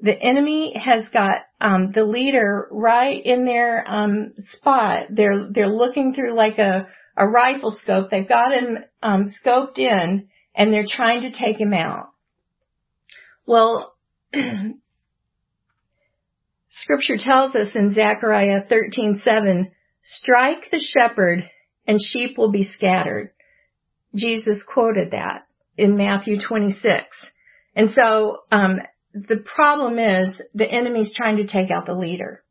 The 0.00 0.20
enemy 0.20 0.74
has 0.76 1.08
got 1.12 1.32
um, 1.60 1.92
the 1.94 2.04
leader 2.04 2.68
right 2.70 3.24
in 3.24 3.44
their 3.44 3.88
um, 3.88 4.34
spot. 4.56 5.04
They're 5.10 5.48
they're 5.50 5.68
looking 5.68 6.14
through 6.14 6.36
like 6.36 6.58
a 6.58 6.88
a 7.16 7.26
rifle 7.26 7.76
scope. 7.82 8.10
They've 8.10 8.28
got 8.28 8.52
him 8.52 8.78
um, 9.02 9.32
scoped 9.42 9.78
in, 9.78 10.28
and 10.54 10.72
they're 10.72 10.86
trying 10.88 11.22
to 11.22 11.38
take 11.38 11.58
him 11.58 11.72
out. 11.72 12.10
Well, 13.46 13.94
Scripture 16.86 17.16
tells 17.18 17.56
us 17.56 17.74
in 17.74 17.90
Zechariah 17.90 18.62
13:7, 18.70 19.72
"Strike 20.04 20.70
the 20.70 20.78
shepherd, 20.78 21.42
and 21.84 22.00
sheep 22.00 22.38
will 22.38 22.52
be 22.52 22.62
scattered." 22.62 23.32
Jesus 24.14 24.62
quoted 24.62 25.10
that 25.10 25.46
in 25.76 25.96
Matthew 25.96 26.38
26, 26.38 27.04
and 27.74 27.90
so 27.90 28.38
um, 28.52 28.80
the 29.12 29.38
problem 29.38 29.98
is 29.98 30.40
the 30.54 30.70
enemy's 30.70 31.12
trying 31.12 31.38
to 31.38 31.48
take 31.48 31.72
out 31.72 31.86
the 31.86 31.92
leader, 31.92 32.44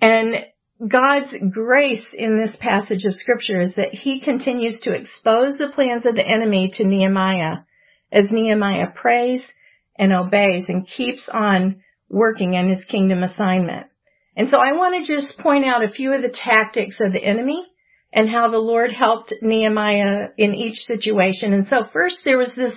and 0.00 0.46
God's 0.86 1.34
grace 1.50 2.06
in 2.12 2.38
this 2.38 2.54
passage 2.60 3.04
of 3.04 3.14
scripture 3.14 3.60
is 3.60 3.72
that 3.74 3.92
he 3.92 4.20
continues 4.20 4.78
to 4.82 4.94
expose 4.94 5.56
the 5.56 5.70
plans 5.70 6.06
of 6.06 6.14
the 6.14 6.24
enemy 6.24 6.70
to 6.76 6.84
Nehemiah 6.84 7.64
as 8.12 8.30
Nehemiah 8.30 8.92
prays 8.94 9.44
and 9.98 10.12
obeys 10.12 10.66
and 10.68 10.86
keeps 10.86 11.28
on 11.28 11.82
working 12.14 12.54
in 12.54 12.68
his 12.68 12.80
kingdom 12.88 13.22
assignment. 13.22 13.88
And 14.36 14.48
so 14.48 14.58
I 14.58 14.72
want 14.72 15.04
to 15.04 15.14
just 15.14 15.36
point 15.38 15.64
out 15.64 15.84
a 15.84 15.90
few 15.90 16.12
of 16.12 16.22
the 16.22 16.34
tactics 16.34 16.96
of 17.00 17.12
the 17.12 17.22
enemy 17.22 17.62
and 18.12 18.30
how 18.30 18.50
the 18.50 18.58
Lord 18.58 18.92
helped 18.92 19.34
Nehemiah 19.42 20.28
in 20.38 20.54
each 20.54 20.78
situation. 20.86 21.52
And 21.52 21.66
so 21.66 21.84
first 21.92 22.18
there 22.24 22.38
was 22.38 22.52
this 22.56 22.72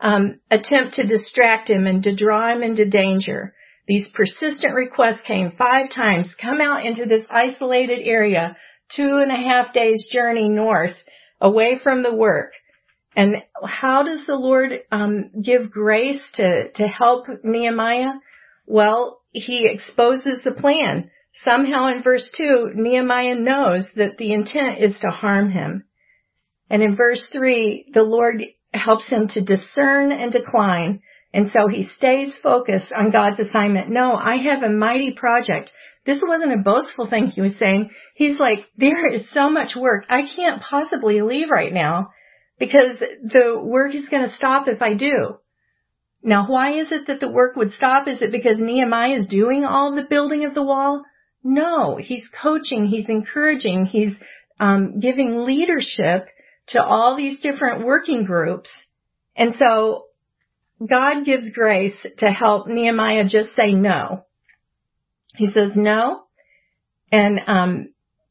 um, 0.00 0.40
attempt 0.50 0.94
to 0.94 1.06
distract 1.06 1.70
him 1.70 1.86
and 1.86 2.02
to 2.02 2.14
draw 2.14 2.52
him 2.52 2.62
into 2.62 2.88
danger. 2.88 3.54
These 3.86 4.08
persistent 4.14 4.74
requests 4.74 5.20
came 5.26 5.52
five 5.56 5.90
times. 5.94 6.34
Come 6.40 6.60
out 6.60 6.84
into 6.84 7.06
this 7.06 7.26
isolated 7.30 8.00
area, 8.02 8.56
two 8.94 9.20
and 9.22 9.30
a 9.30 9.48
half 9.48 9.72
days 9.72 10.08
journey 10.12 10.48
north, 10.48 10.96
away 11.40 11.78
from 11.82 12.02
the 12.02 12.14
work. 12.14 12.52
And 13.16 13.36
how 13.64 14.04
does 14.04 14.20
the 14.26 14.34
Lord 14.34 14.70
um, 14.92 15.30
give 15.42 15.70
grace 15.70 16.20
to 16.34 16.70
to 16.72 16.86
help 16.86 17.26
Nehemiah? 17.42 18.12
Well, 18.66 19.20
He 19.32 19.66
exposes 19.66 20.42
the 20.42 20.52
plan. 20.52 21.10
Somehow 21.44 21.86
in 21.86 22.02
verse 22.02 22.28
two, 22.36 22.70
Nehemiah 22.74 23.36
knows 23.36 23.86
that 23.96 24.16
the 24.18 24.32
intent 24.32 24.82
is 24.82 24.98
to 25.00 25.10
harm 25.10 25.50
him. 25.50 25.84
And 26.68 26.82
in 26.82 26.96
verse 26.96 27.22
three, 27.32 27.86
the 27.94 28.02
Lord 28.02 28.42
helps 28.74 29.06
him 29.06 29.28
to 29.28 29.44
discern 29.44 30.12
and 30.12 30.32
decline 30.32 31.00
and 31.32 31.50
so 31.52 31.68
he 31.68 31.88
stays 31.96 32.32
focused 32.42 32.92
on 32.96 33.10
God's 33.10 33.38
assignment. 33.38 33.88
No, 33.88 34.14
I 34.14 34.36
have 34.36 34.62
a 34.62 34.68
mighty 34.68 35.12
project. 35.12 35.70
This 36.04 36.20
wasn't 36.26 36.54
a 36.54 36.62
boastful 36.62 37.08
thing 37.08 37.26
he 37.28 37.40
was 37.40 37.56
saying. 37.58 37.90
He's 38.14 38.38
like, 38.38 38.66
there 38.76 39.06
is 39.12 39.30
so 39.32 39.48
much 39.48 39.76
work. 39.76 40.04
I 40.08 40.22
can't 40.34 40.62
possibly 40.62 41.20
leave 41.22 41.48
right 41.50 41.72
now 41.72 42.10
because 42.58 42.98
the 42.98 43.60
work 43.62 43.94
is 43.94 44.04
going 44.10 44.28
to 44.28 44.34
stop 44.34 44.66
if 44.66 44.82
I 44.82 44.94
do. 44.94 45.36
Now, 46.22 46.46
why 46.46 46.78
is 46.78 46.88
it 46.92 47.06
that 47.06 47.20
the 47.20 47.30
work 47.30 47.56
would 47.56 47.72
stop? 47.72 48.06
Is 48.06 48.20
it 48.20 48.30
because 48.30 48.58
Nehemiah 48.58 49.16
is 49.16 49.26
doing 49.26 49.64
all 49.64 49.94
the 49.94 50.06
building 50.08 50.44
of 50.44 50.54
the 50.54 50.62
wall? 50.62 51.02
No, 51.42 51.96
he's 51.96 52.28
coaching, 52.42 52.84
he's 52.86 53.08
encouraging, 53.08 53.86
he's 53.86 54.12
um, 54.58 55.00
giving 55.00 55.44
leadership 55.46 56.26
to 56.68 56.82
all 56.82 57.16
these 57.16 57.40
different 57.40 57.86
working 57.86 58.24
groups. 58.24 58.70
And 59.34 59.54
so 59.58 60.06
God 60.86 61.24
gives 61.24 61.50
grace 61.52 61.96
to 62.18 62.26
help 62.26 62.66
Nehemiah 62.66 63.24
just 63.24 63.50
say 63.56 63.72
no. 63.72 64.24
He 65.36 65.46
says 65.54 65.72
no, 65.74 66.24
and 67.10 67.38
um, 67.46 67.88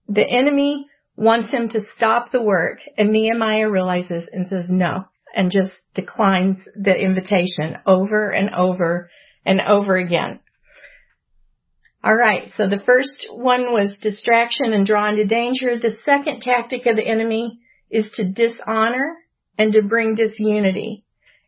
the 0.08 0.24
enemy 0.24 0.88
wants 1.16 1.50
him 1.50 1.70
to 1.70 1.82
stop 1.96 2.32
the 2.32 2.42
work, 2.42 2.80
and 2.98 3.12
Nehemiah 3.12 3.70
realizes 3.70 4.26
and 4.32 4.48
says 4.48 4.68
no, 4.70 5.06
and 5.36 5.52
just 5.52 5.72
declines 5.94 6.58
the 6.76 6.96
invitation 6.96 7.78
over 7.86 8.32
and 8.32 8.50
over 8.54 9.10
and 9.46 9.62
over 9.62 9.96
again. 9.96 10.40
All 12.04 12.16
right, 12.16 12.50
so 12.56 12.68
the 12.68 12.82
first 12.86 13.28
one 13.32 13.74
was 13.74 13.94
distraction 14.02 14.72
and 14.72 14.86
drawn 14.86 15.18
to 15.18 15.26
danger. 15.26 15.78
The 15.78 15.98
second 16.06 16.42
tactic 16.42 16.86
of 16.86 16.96
the 16.96 17.06
enemy 17.06 17.60
is 17.92 18.06
to 18.14 18.32
dishonor 18.32 19.16
and 19.58 19.74
to 19.74 19.82
bring 19.82 20.16
disunity. 20.16 21.04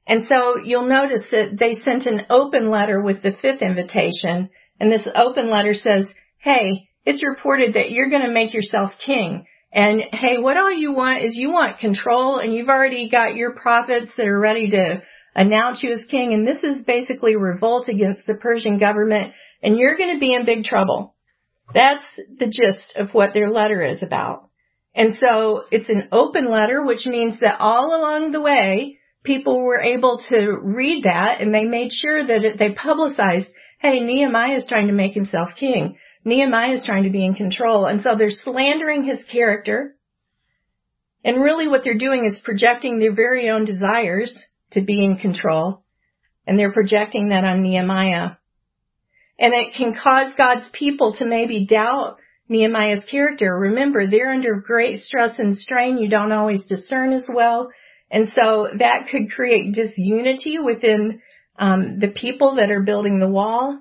And 0.05 0.25
so 0.27 0.57
you'll 0.57 0.89
notice 0.89 1.23
that 1.31 1.57
they 1.57 1.81
sent 1.83 2.05
an 2.05 2.25
open 2.29 2.69
letter 2.69 3.01
with 3.01 3.21
the 3.23 3.31
fifth 3.41 3.61
invitation, 3.61 4.49
and 4.79 4.91
this 4.91 5.07
open 5.15 5.49
letter 5.49 5.73
says, 5.73 6.05
hey, 6.39 6.89
it's 7.05 7.21
reported 7.25 7.75
that 7.75 7.91
you're 7.91 8.09
going 8.09 8.25
to 8.25 8.33
make 8.33 8.53
yourself 8.53 8.91
king. 9.05 9.45
And 9.73 10.01
hey, 10.11 10.37
what 10.37 10.57
all 10.57 10.71
you 10.71 10.91
want 10.91 11.23
is 11.23 11.35
you 11.35 11.51
want 11.51 11.79
control 11.79 12.39
and 12.39 12.53
you've 12.53 12.69
already 12.69 13.09
got 13.09 13.35
your 13.35 13.53
prophets 13.53 14.11
that 14.17 14.27
are 14.27 14.39
ready 14.39 14.69
to 14.71 15.01
announce 15.33 15.81
you 15.81 15.93
as 15.93 16.05
king. 16.09 16.33
And 16.33 16.45
this 16.45 16.63
is 16.63 16.83
basically 16.83 17.35
revolt 17.37 17.87
against 17.87 18.27
the 18.27 18.33
Persian 18.33 18.79
government 18.79 19.33
and 19.63 19.77
you're 19.77 19.97
going 19.97 20.13
to 20.13 20.19
be 20.19 20.33
in 20.33 20.45
big 20.45 20.65
trouble. 20.65 21.15
That's 21.73 22.03
the 22.37 22.47
gist 22.47 22.97
of 22.97 23.13
what 23.13 23.33
their 23.33 23.49
letter 23.49 23.83
is 23.83 24.03
about. 24.03 24.49
And 24.93 25.15
so 25.19 25.63
it's 25.71 25.87
an 25.87 26.09
open 26.11 26.51
letter, 26.51 26.83
which 26.83 27.05
means 27.05 27.39
that 27.39 27.59
all 27.59 27.95
along 27.95 28.31
the 28.31 28.41
way, 28.41 28.97
people 29.23 29.61
were 29.61 29.79
able 29.79 30.21
to 30.29 30.57
read 30.61 31.03
that 31.05 31.39
and 31.39 31.53
they 31.53 31.63
made 31.63 31.91
sure 31.93 32.25
that 32.25 32.43
it, 32.43 32.59
they 32.59 32.71
publicized, 32.71 33.47
hey, 33.79 34.01
Nehemiah 34.01 34.57
is 34.57 34.65
trying 34.67 34.87
to 34.87 34.93
make 34.93 35.13
himself 35.13 35.49
king. 35.57 35.95
Nehemiah 36.23 36.73
is 36.73 36.85
trying 36.85 37.03
to 37.03 37.09
be 37.09 37.25
in 37.25 37.33
control. 37.33 37.85
And 37.85 38.01
so 38.01 38.15
they're 38.17 38.31
slandering 38.31 39.03
his 39.03 39.19
character. 39.31 39.95
And 41.23 41.41
really 41.41 41.67
what 41.67 41.81
they're 41.83 41.97
doing 41.97 42.25
is 42.25 42.41
projecting 42.43 42.99
their 42.99 43.13
very 43.13 43.49
own 43.49 43.65
desires 43.65 44.33
to 44.71 44.81
be 44.81 45.03
in 45.03 45.17
control. 45.17 45.83
And 46.47 46.57
they're 46.57 46.73
projecting 46.73 47.29
that 47.29 47.43
on 47.43 47.63
Nehemiah. 47.63 48.31
And 49.39 49.53
it 49.53 49.73
can 49.75 49.95
cause 49.95 50.33
God's 50.37 50.65
people 50.73 51.15
to 51.15 51.25
maybe 51.25 51.65
doubt 51.65 52.17
Nehemiah's 52.47 53.03
character. 53.09 53.57
Remember, 53.57 54.05
they're 54.05 54.31
under 54.31 54.55
great 54.55 55.03
stress 55.03 55.31
and 55.39 55.57
strain. 55.57 55.97
You 55.97 56.09
don't 56.09 56.31
always 56.31 56.63
discern 56.65 57.13
as 57.13 57.23
well. 57.33 57.71
And 58.11 58.31
so 58.35 58.67
that 58.77 59.07
could 59.09 59.31
create 59.31 59.73
disunity 59.73 60.57
within 60.63 61.21
um, 61.57 61.99
the 61.99 62.09
people 62.09 62.55
that 62.55 62.69
are 62.69 62.81
building 62.81 63.19
the 63.19 63.27
wall 63.27 63.79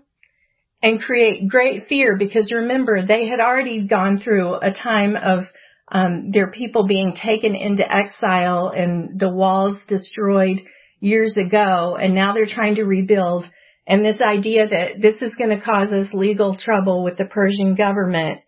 and 0.83 1.01
create 1.03 1.49
great 1.49 1.89
fear 1.89 2.17
because 2.17 2.51
remember 2.53 3.07
they 3.07 3.27
had 3.27 3.41
already 3.41 3.87
gone 3.87 4.19
through 4.19 4.55
a 4.55 4.73
time 4.73 5.17
of 5.17 5.45
um, 5.93 6.31
their 6.31 6.51
people 6.51 6.87
being 6.87 7.15
taken 7.15 7.55
into 7.55 7.85
exile 7.85 8.73
and 8.75 9.19
the 9.19 9.29
walls 9.29 9.77
destroyed 9.89 10.61
years 11.01 11.37
ago 11.37 11.97
and 12.01 12.15
now 12.15 12.33
they're 12.33 12.47
trying 12.47 12.77
to 12.77 12.85
rebuild 12.85 13.45
and 13.87 14.05
this 14.05 14.21
idea 14.21 14.69
that 14.69 15.03
this 15.03 15.21
is 15.21 15.35
going 15.35 15.51
to 15.51 15.61
cause 15.61 15.93
us 15.93 16.07
legal 16.13 16.57
trouble 16.57 17.03
with 17.03 17.19
the 17.19 17.25
Persian 17.25 17.75
government 17.75 18.41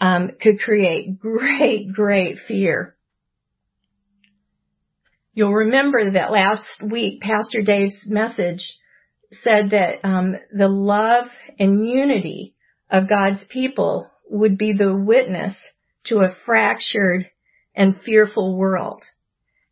um, 0.00 0.30
could 0.40 0.60
create 0.60 1.18
great, 1.18 1.92
great 1.92 2.36
fear. 2.46 2.96
You'll 5.32 5.54
remember 5.54 6.12
that 6.12 6.32
last 6.32 6.64
week, 6.82 7.22
Pastor 7.22 7.62
Dave's 7.62 7.96
message 8.06 8.62
said 9.32 9.70
that 9.70 10.04
um, 10.04 10.36
the 10.52 10.68
love 10.68 11.26
and 11.58 11.86
unity 11.86 12.54
of 12.90 13.08
God's 13.08 13.42
people 13.48 14.10
would 14.28 14.58
be 14.58 14.72
the 14.72 14.94
witness 14.94 15.54
to 16.06 16.18
a 16.20 16.34
fractured 16.44 17.30
and 17.74 18.00
fearful 18.04 18.56
world. 18.56 19.02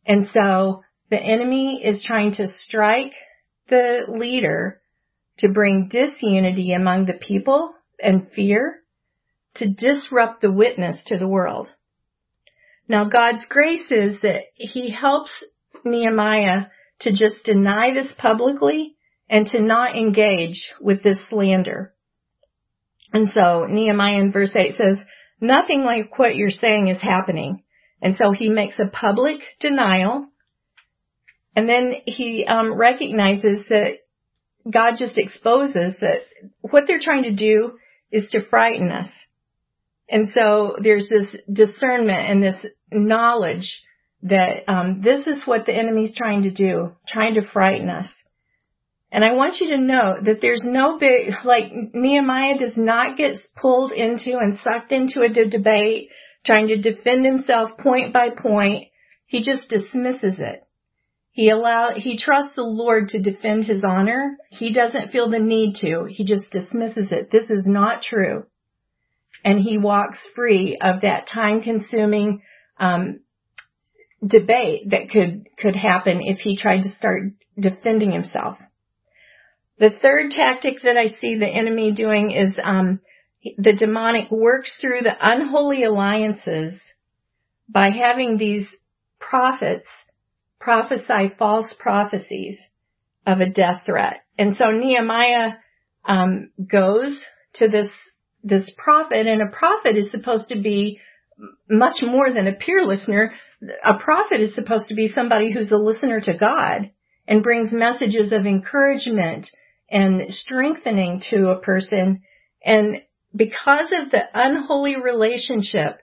And 0.07 0.29
so 0.33 0.83
the 1.11 1.19
enemy 1.19 1.83
is 1.85 2.03
trying 2.03 2.35
to 2.35 2.49
strike 2.49 3.13
the 3.69 4.01
leader 4.09 4.81
to 5.39 5.49
bring 5.49 5.89
disunity 5.89 6.73
among 6.73 7.07
the 7.07 7.13
people 7.13 7.73
and 8.03 8.31
fear, 8.35 8.83
to 9.57 9.73
disrupt 9.73 10.41
the 10.41 10.51
witness 10.51 10.99
to 11.07 11.19
the 11.19 11.29
world. 11.29 11.69
Now 12.89 13.05
God's 13.05 13.45
grace 13.49 13.91
is 13.91 14.21
that 14.23 14.43
he 14.55 14.91
helps 14.91 15.31
Nehemiah 15.85 16.67
to 17.01 17.11
just 17.11 17.45
deny 17.45 17.93
this 17.93 18.13
publicly 18.17 18.97
and 19.29 19.47
to 19.49 19.61
not 19.61 19.97
engage 19.97 20.73
with 20.81 21.03
this 21.03 21.19
slander. 21.29 21.95
And 23.13 23.31
so 23.33 23.67
Nehemiah 23.69 24.21
in 24.21 24.33
verse 24.33 24.53
8 24.55 24.77
says, 24.77 24.99
nothing 25.41 25.85
like 25.85 26.19
what 26.19 26.37
you're 26.37 26.51
saying 26.51 26.89
is 26.89 27.01
happening. 27.01 27.63
And 28.01 28.17
so 28.17 28.33
he 28.33 28.49
makes 28.49 28.79
a 28.79 28.87
public 28.87 29.41
denial 29.61 30.29
and 31.59 31.69
then 31.69 31.93
he 32.07 32.45
um, 32.47 32.73
recognizes 32.75 33.65
that 33.69 33.95
God 34.71 34.93
just 34.97 35.19
exposes 35.19 35.97
that 36.01 36.21
what 36.61 36.85
they're 36.87 37.01
trying 37.01 37.25
to 37.25 37.33
do 37.33 37.73
is 38.13 38.31
to 38.31 38.47
frighten 38.49 38.93
us. 38.93 39.09
And 40.09 40.29
so 40.33 40.77
there's 40.81 41.09
this 41.09 41.27
discernment 41.53 42.31
and 42.31 42.43
this 42.43 42.65
knowledge 42.93 43.83
that 44.23 44.71
um, 44.71 45.03
this 45.03 45.27
is 45.27 45.47
what 45.47 45.67
the 45.67 45.75
enemy's 45.75 46.15
trying 46.15 46.45
to 46.45 46.51
do, 46.53 46.93
trying 47.09 47.35
to 47.35 47.49
frighten 47.53 47.89
us. 47.89 48.09
And 49.11 49.25
I 49.25 49.33
want 49.33 49.61
you 49.61 49.71
to 49.71 49.81
know 49.81 50.17
that 50.23 50.41
there's 50.43 50.63
no 50.63 50.99
big, 50.99 51.31
like 51.45 51.73
Nehemiah 51.95 52.59
does 52.59 52.77
not 52.77 53.17
get 53.17 53.39
pulled 53.57 53.93
into 53.93 54.37
and 54.37 54.59
sucked 54.63 54.93
into 54.93 55.23
a 55.23 55.29
debate 55.29 56.11
trying 56.45 56.69
to 56.69 56.81
defend 56.81 57.25
himself 57.25 57.71
point 57.83 58.13
by 58.13 58.29
point. 58.31 58.89
He 59.27 59.43
just 59.43 59.69
dismisses 59.69 60.41
it. 60.41 60.63
He 61.33 61.51
allow, 61.51 61.91
he 61.97 62.19
trusts 62.19 62.55
the 62.57 62.63
Lord 62.63 63.11
to 63.11 63.23
defend 63.23 63.65
his 63.65 63.85
honor. 63.85 64.37
He 64.51 64.73
doesn't 64.73 65.13
feel 65.13 65.31
the 65.31 65.39
need 65.39 65.77
to. 65.83 66.07
He 66.11 66.25
just 66.25 66.51
dismisses 66.51 67.07
it. 67.11 67.31
This 67.31 67.49
is 67.49 67.65
not 67.67 68.03
true. 68.03 68.45
And 69.45 69.61
he 69.61 69.79
walks 69.79 70.19
free 70.35 70.79
of 70.83 71.03
that 71.03 71.29
time 71.33 71.63
consuming, 71.63 72.43
um, 72.79 73.21
debate 74.27 74.91
that 74.91 75.11
could, 75.11 75.47
could 75.57 75.77
happen 75.77 76.21
if 76.23 76.41
he 76.41 76.57
tried 76.57 76.83
to 76.83 76.95
start 76.97 77.23
defending 77.59 78.11
himself. 78.11 78.59
The 79.79 79.91
third 79.91 80.33
tactic 80.33 80.83
that 80.83 80.97
I 80.97 81.09
see 81.21 81.37
the 81.37 81.47
enemy 81.47 81.93
doing 81.93 82.33
is 82.33 82.59
um, 82.63 83.01
the 83.57 83.77
demonic 83.77 84.31
works 84.31 84.77
through 84.81 85.03
the 85.03 85.15
unholy 85.21 85.85
alliances 85.85 86.81
by 87.69 87.91
having 87.91 88.39
these 88.39 88.67
prophets 89.21 89.87
prophesy 90.61 91.33
false 91.39 91.67
prophecies 91.79 92.59
of 93.27 93.41
a 93.41 93.49
death 93.49 93.83
threat. 93.87 94.25
And 94.37 94.57
so 94.57 94.71
Nehemiah 94.71 95.53
um, 96.05 96.51
goes 96.71 97.17
to 97.55 97.69
this 97.69 97.89
this 98.45 98.71
prophet, 98.79 99.27
and 99.27 99.43
a 99.43 99.51
prophet 99.51 99.97
is 99.97 100.11
supposed 100.11 100.49
to 100.49 100.61
be 100.61 101.01
much 101.69 101.97
more 102.03 102.33
than 102.33 102.47
a 102.47 102.53
peer 102.53 102.85
listener. 102.85 103.35
A 103.85 103.95
prophet 103.95 104.41
is 104.41 104.55
supposed 104.55 104.89
to 104.89 104.95
be 104.95 105.13
somebody 105.13 105.53
who's 105.53 105.73
a 105.73 105.77
listener 105.77 106.21
to 106.21 106.37
God 106.37 106.91
and 107.27 107.43
brings 107.43 107.73
messages 107.73 108.33
of 108.33 108.47
encouragement 108.47 109.49
and 109.91 110.33
strengthening 110.33 111.23
to 111.31 111.49
a 111.49 111.61
person. 111.61 112.23
And 112.65 113.03
because 113.35 113.93
of 113.93 114.11
the 114.11 114.23
unholy 114.35 114.97
relationship 114.97 116.01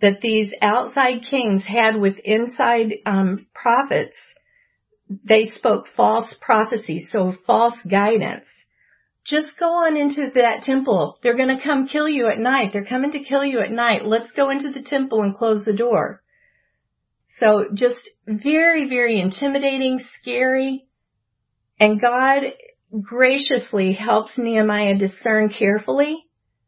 that 0.00 0.20
these 0.20 0.50
outside 0.60 1.22
kings 1.28 1.64
had 1.64 1.96
with 1.96 2.18
inside 2.18 2.94
um, 3.04 3.46
prophets, 3.54 4.16
they 5.24 5.50
spoke 5.54 5.86
false 5.96 6.34
prophecies, 6.40 7.06
so 7.10 7.34
false 7.46 7.74
guidance. 7.88 8.44
Just 9.24 9.58
go 9.58 9.66
on 9.66 9.96
into 9.96 10.30
that 10.36 10.62
temple. 10.62 11.18
They're 11.22 11.36
going 11.36 11.54
to 11.54 11.62
come 11.62 11.86
kill 11.86 12.08
you 12.08 12.28
at 12.28 12.38
night. 12.38 12.70
They're 12.72 12.84
coming 12.84 13.12
to 13.12 13.24
kill 13.24 13.44
you 13.44 13.60
at 13.60 13.70
night. 13.70 14.06
Let's 14.06 14.30
go 14.32 14.50
into 14.50 14.70
the 14.70 14.82
temple 14.82 15.22
and 15.22 15.36
close 15.36 15.64
the 15.64 15.72
door. 15.72 16.22
So 17.38 17.66
just 17.74 18.00
very, 18.26 18.88
very 18.88 19.20
intimidating, 19.20 20.00
scary. 20.20 20.86
And 21.78 22.00
God 22.00 22.42
graciously 23.02 23.92
helps 23.92 24.32
Nehemiah 24.36 24.96
discern 24.96 25.50
carefully 25.50 26.24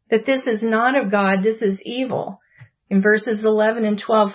that 0.09 0.25
this 0.25 0.43
is 0.45 0.61
not 0.61 0.95
of 0.95 1.11
God, 1.11 1.43
this 1.43 1.61
is 1.61 1.79
evil. 1.83 2.39
In 2.89 3.01
verses 3.01 3.45
11 3.45 3.85
and 3.85 4.01
12, 4.05 4.31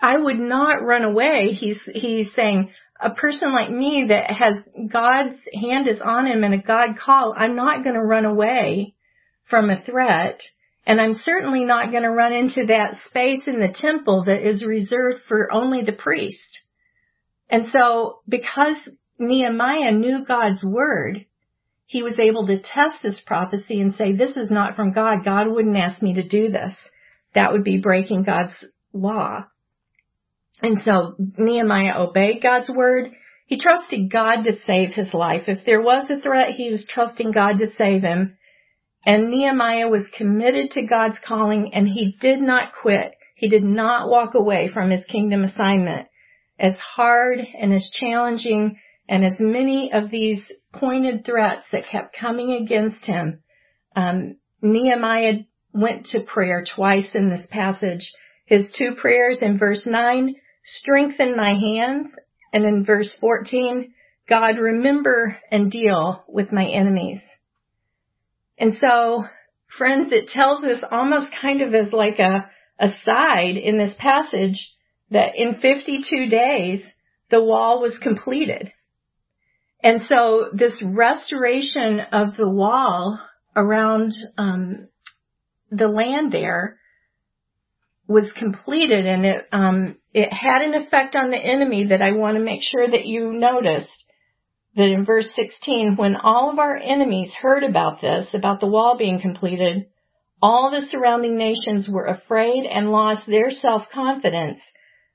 I 0.00 0.18
would 0.18 0.38
not 0.38 0.82
run 0.82 1.04
away. 1.04 1.56
He's, 1.58 1.78
he's 1.92 2.28
saying, 2.36 2.70
a 3.00 3.10
person 3.10 3.52
like 3.52 3.70
me 3.70 4.06
that 4.08 4.30
has 4.30 4.54
God's 4.92 5.36
hand 5.52 5.88
is 5.88 6.00
on 6.00 6.26
him 6.26 6.44
and 6.44 6.54
a 6.54 6.58
God 6.58 6.96
call, 6.98 7.34
I'm 7.36 7.56
not 7.56 7.82
going 7.82 7.96
to 7.96 8.02
run 8.02 8.24
away 8.24 8.94
from 9.48 9.70
a 9.70 9.82
threat. 9.82 10.40
And 10.86 11.00
I'm 11.00 11.14
certainly 11.14 11.64
not 11.64 11.90
going 11.90 12.02
to 12.02 12.10
run 12.10 12.32
into 12.32 12.66
that 12.66 12.96
space 13.08 13.42
in 13.46 13.60
the 13.60 13.74
temple 13.74 14.24
that 14.26 14.46
is 14.46 14.64
reserved 14.64 15.20
for 15.28 15.52
only 15.52 15.82
the 15.84 15.92
priest. 15.92 16.58
And 17.48 17.66
so 17.72 18.20
because 18.28 18.76
Nehemiah 19.22 19.92
knew 19.92 20.24
God's 20.26 20.62
word, 20.64 21.24
he 21.86 22.02
was 22.02 22.18
able 22.18 22.46
to 22.46 22.60
test 22.60 23.02
this 23.02 23.22
prophecy 23.26 23.80
and 23.80 23.94
say, 23.94 24.12
this 24.12 24.36
is 24.36 24.50
not 24.50 24.76
from 24.76 24.92
God. 24.92 25.24
God 25.24 25.48
wouldn't 25.48 25.76
ask 25.76 26.02
me 26.02 26.14
to 26.14 26.22
do 26.22 26.50
this. 26.50 26.74
That 27.34 27.52
would 27.52 27.64
be 27.64 27.78
breaking 27.78 28.24
God's 28.24 28.54
law. 28.92 29.44
And 30.62 30.78
so 30.84 31.16
Nehemiah 31.36 31.98
obeyed 31.98 32.42
God's 32.42 32.70
word. 32.70 33.10
He 33.46 33.60
trusted 33.60 34.10
God 34.10 34.42
to 34.44 34.52
save 34.66 34.94
his 34.94 35.12
life. 35.12 35.42
If 35.48 35.66
there 35.66 35.82
was 35.82 36.10
a 36.10 36.20
threat, 36.20 36.50
he 36.56 36.70
was 36.70 36.88
trusting 36.92 37.32
God 37.32 37.58
to 37.58 37.66
save 37.76 38.02
him. 38.02 38.36
And 39.04 39.30
Nehemiah 39.30 39.88
was 39.88 40.04
committed 40.16 40.70
to 40.72 40.86
God's 40.86 41.18
calling 41.26 41.72
and 41.74 41.88
he 41.88 42.16
did 42.20 42.40
not 42.40 42.72
quit. 42.80 43.12
He 43.34 43.48
did 43.48 43.64
not 43.64 44.08
walk 44.08 44.34
away 44.34 44.70
from 44.72 44.90
his 44.90 45.04
kingdom 45.04 45.42
assignment. 45.42 46.06
As 46.58 46.76
hard 46.78 47.40
and 47.40 47.74
as 47.74 47.90
challenging 48.00 48.78
and 49.08 49.24
as 49.24 49.38
many 49.38 49.90
of 49.92 50.10
these 50.10 50.40
pointed 50.72 51.24
threats 51.24 51.66
that 51.72 51.88
kept 51.88 52.16
coming 52.16 52.62
against 52.62 53.04
him, 53.04 53.40
um, 53.96 54.36
Nehemiah 54.60 55.40
went 55.72 56.06
to 56.06 56.20
prayer 56.20 56.64
twice 56.64 57.08
in 57.14 57.30
this 57.30 57.46
passage. 57.50 58.12
His 58.46 58.70
two 58.76 58.94
prayers 59.00 59.38
in 59.40 59.58
verse 59.58 59.82
9, 59.84 60.34
strengthen 60.64 61.36
my 61.36 61.54
hands, 61.54 62.08
and 62.52 62.64
in 62.64 62.84
verse 62.84 63.14
14, 63.20 63.92
God 64.28 64.58
remember 64.58 65.36
and 65.50 65.70
deal 65.70 66.24
with 66.28 66.52
my 66.52 66.66
enemies. 66.66 67.20
And 68.58 68.74
so, 68.80 69.24
friends, 69.76 70.12
it 70.12 70.28
tells 70.28 70.62
us 70.64 70.78
almost 70.90 71.28
kind 71.40 71.62
of 71.62 71.74
as 71.74 71.92
like 71.92 72.18
a 72.18 72.48
aside 72.78 73.56
in 73.56 73.78
this 73.78 73.94
passage 73.98 74.72
that 75.10 75.32
in 75.36 75.60
52 75.60 76.26
days, 76.26 76.84
the 77.30 77.42
wall 77.42 77.80
was 77.80 77.96
completed. 78.02 78.72
And 79.82 80.02
so 80.08 80.50
this 80.52 80.74
restoration 80.82 82.00
of 82.12 82.36
the 82.36 82.48
wall 82.48 83.18
around 83.56 84.12
um, 84.38 84.88
the 85.70 85.88
land 85.88 86.32
there 86.32 86.78
was 88.06 88.30
completed, 88.36 89.06
and 89.06 89.26
it 89.26 89.48
um, 89.52 89.96
it 90.12 90.32
had 90.32 90.62
an 90.62 90.74
effect 90.74 91.16
on 91.16 91.30
the 91.30 91.36
enemy 91.36 91.88
that 91.88 92.02
I 92.02 92.12
want 92.12 92.36
to 92.36 92.42
make 92.42 92.60
sure 92.62 92.88
that 92.88 93.06
you 93.06 93.32
noticed. 93.32 93.88
That 94.74 94.88
in 94.88 95.04
verse 95.04 95.28
16, 95.36 95.96
when 95.96 96.16
all 96.16 96.50
of 96.50 96.58
our 96.58 96.74
enemies 96.74 97.30
heard 97.38 97.62
about 97.62 98.00
this, 98.00 98.28
about 98.32 98.60
the 98.60 98.66
wall 98.66 98.96
being 98.96 99.20
completed, 99.20 99.84
all 100.40 100.70
the 100.70 100.86
surrounding 100.90 101.36
nations 101.36 101.90
were 101.90 102.06
afraid 102.06 102.64
and 102.64 102.90
lost 102.90 103.20
their 103.26 103.50
self-confidence 103.50 104.60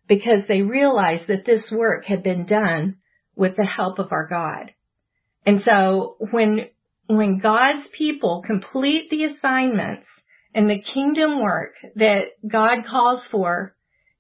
because 0.08 0.42
they 0.48 0.62
realized 0.62 1.28
that 1.28 1.44
this 1.44 1.64
work 1.72 2.06
had 2.06 2.22
been 2.22 2.46
done 2.46 2.98
with 3.38 3.56
the 3.56 3.66
help 3.66 4.00
of 4.00 4.12
our 4.12 4.28
God. 4.28 4.72
And 5.46 5.62
so 5.62 6.18
when, 6.32 6.68
when 7.06 7.40
God's 7.40 7.88
people 7.98 8.44
complete 8.46 9.10
the 9.10 9.24
assignments 9.26 10.08
and 10.54 10.70
the 10.70 10.82
kingdom 10.82 11.42
work 11.42 11.76
that 11.96 12.24
God 12.46 12.84
calls 12.86 13.22
for, 13.32 13.76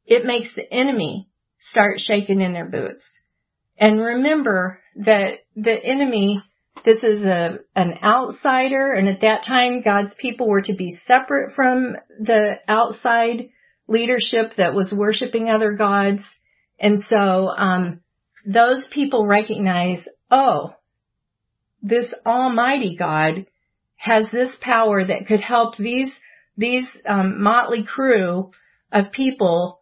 it 0.06 0.23
makes 0.23 0.49
the 0.56 0.71
enemy 0.71 1.27
start 1.60 1.99
shaking 1.99 2.41
in 2.41 2.53
their 2.53 2.69
boots. 2.69 3.03
And 3.77 3.99
remember 3.99 4.80
that 4.95 5.39
the 5.56 5.84
enemy, 5.84 6.41
this 6.86 7.03
is 7.03 7.23
a, 7.23 7.58
an 7.75 7.95
outsider 8.03 8.93
and 8.93 9.10
at 9.10 9.21
that 9.21 9.45
time 9.45 9.82
God's 9.82 10.13
people 10.17 10.47
were 10.47 10.62
to 10.62 10.75
be 10.75 10.97
separate 11.08 11.56
from 11.56 11.95
the 12.19 12.53
outside 12.67 13.49
leadership 13.88 14.53
that 14.58 14.73
was 14.73 14.93
worshiping 14.95 15.49
other 15.49 15.73
gods. 15.73 16.21
And 16.80 17.03
so, 17.10 17.49
um, 17.49 18.01
those 18.47 18.81
people 18.91 19.27
recognize, 19.27 19.99
oh, 20.31 20.73
this 21.81 22.12
almighty 22.25 22.95
God 22.97 23.45
has 23.97 24.25
this 24.31 24.49
power 24.62 25.05
that 25.05 25.27
could 25.27 25.41
help 25.41 25.75
these, 25.77 26.10
these, 26.55 26.86
um, 27.07 27.43
motley 27.43 27.83
crew 27.83 28.51
of 28.91 29.12
people 29.12 29.81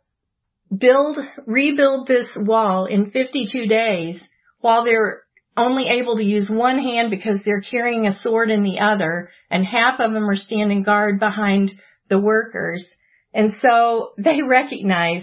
build, 0.76 1.18
rebuild 1.46 2.08
this 2.08 2.28
wall 2.36 2.86
in 2.86 3.12
52 3.12 3.68
days 3.68 4.22
while 4.62 4.84
they're 4.84 5.22
only 5.56 5.88
able 5.88 6.18
to 6.18 6.24
use 6.24 6.50
one 6.50 6.80
hand 6.80 7.12
because 7.12 7.40
they're 7.46 7.62
carrying 7.62 8.08
a 8.08 8.20
sword 8.20 8.50
in 8.50 8.64
the 8.64 8.80
other, 8.80 9.30
and 9.50 9.64
half 9.64 10.00
of 10.00 10.12
them 10.12 10.28
are 10.28 10.36
standing 10.36 10.82
guard 10.82 11.20
behind 11.20 11.72
the 12.10 12.20
workers. 12.20 12.84
And 13.32 13.54
so 13.62 14.14
they 14.18 14.42
recognize 14.48 15.22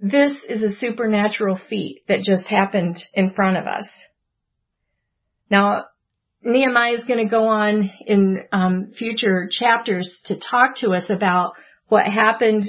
this 0.00 0.32
is 0.48 0.62
a 0.62 0.78
supernatural 0.78 1.60
feat 1.68 2.02
that 2.08 2.22
just 2.22 2.46
happened 2.46 2.98
in 3.12 3.32
front 3.34 3.58
of 3.58 3.66
us. 3.66 3.86
Now, 5.50 5.86
Nehemiah 6.42 6.94
is 6.94 7.04
going 7.04 7.22
to 7.22 7.30
go 7.30 7.48
on 7.48 7.90
in 8.06 8.44
um, 8.50 8.92
future 8.96 9.48
chapters 9.50 10.20
to 10.24 10.40
talk 10.40 10.76
to 10.78 10.92
us 10.92 11.10
about 11.10 11.52
what 11.88 12.06
happened 12.06 12.64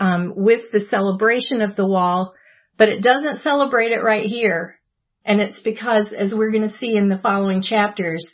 um, 0.00 0.32
with 0.34 0.72
the 0.72 0.80
celebration 0.80 1.60
of 1.60 1.76
the 1.76 1.86
wall, 1.86 2.34
but 2.76 2.88
it 2.88 3.02
doesn't 3.02 3.42
celebrate 3.42 3.92
it 3.92 4.02
right 4.02 4.26
here. 4.26 4.80
And 5.24 5.40
it's 5.40 5.60
because, 5.60 6.12
as 6.12 6.34
we're 6.34 6.50
going 6.50 6.68
to 6.68 6.78
see 6.78 6.96
in 6.96 7.08
the 7.08 7.20
following 7.22 7.62
chapters, 7.62 8.26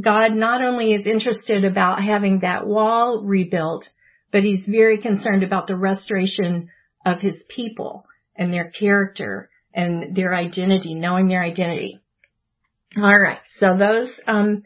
God 0.00 0.32
not 0.32 0.62
only 0.62 0.94
is 0.94 1.06
interested 1.06 1.66
about 1.66 2.02
having 2.02 2.40
that 2.40 2.66
wall 2.66 3.22
rebuilt, 3.22 3.86
but 4.32 4.42
he's 4.42 4.64
very 4.66 4.96
concerned 4.96 5.42
about 5.42 5.66
the 5.66 5.76
restoration 5.76 6.70
of 7.04 7.20
his 7.20 7.42
people 7.48 8.04
and 8.36 8.52
their 8.52 8.70
character 8.70 9.50
and 9.74 10.16
their 10.16 10.34
identity, 10.34 10.94
knowing 10.94 11.28
their 11.28 11.42
identity. 11.42 12.00
All 12.96 13.18
right. 13.18 13.38
So 13.58 13.76
those, 13.78 14.08
um, 14.26 14.64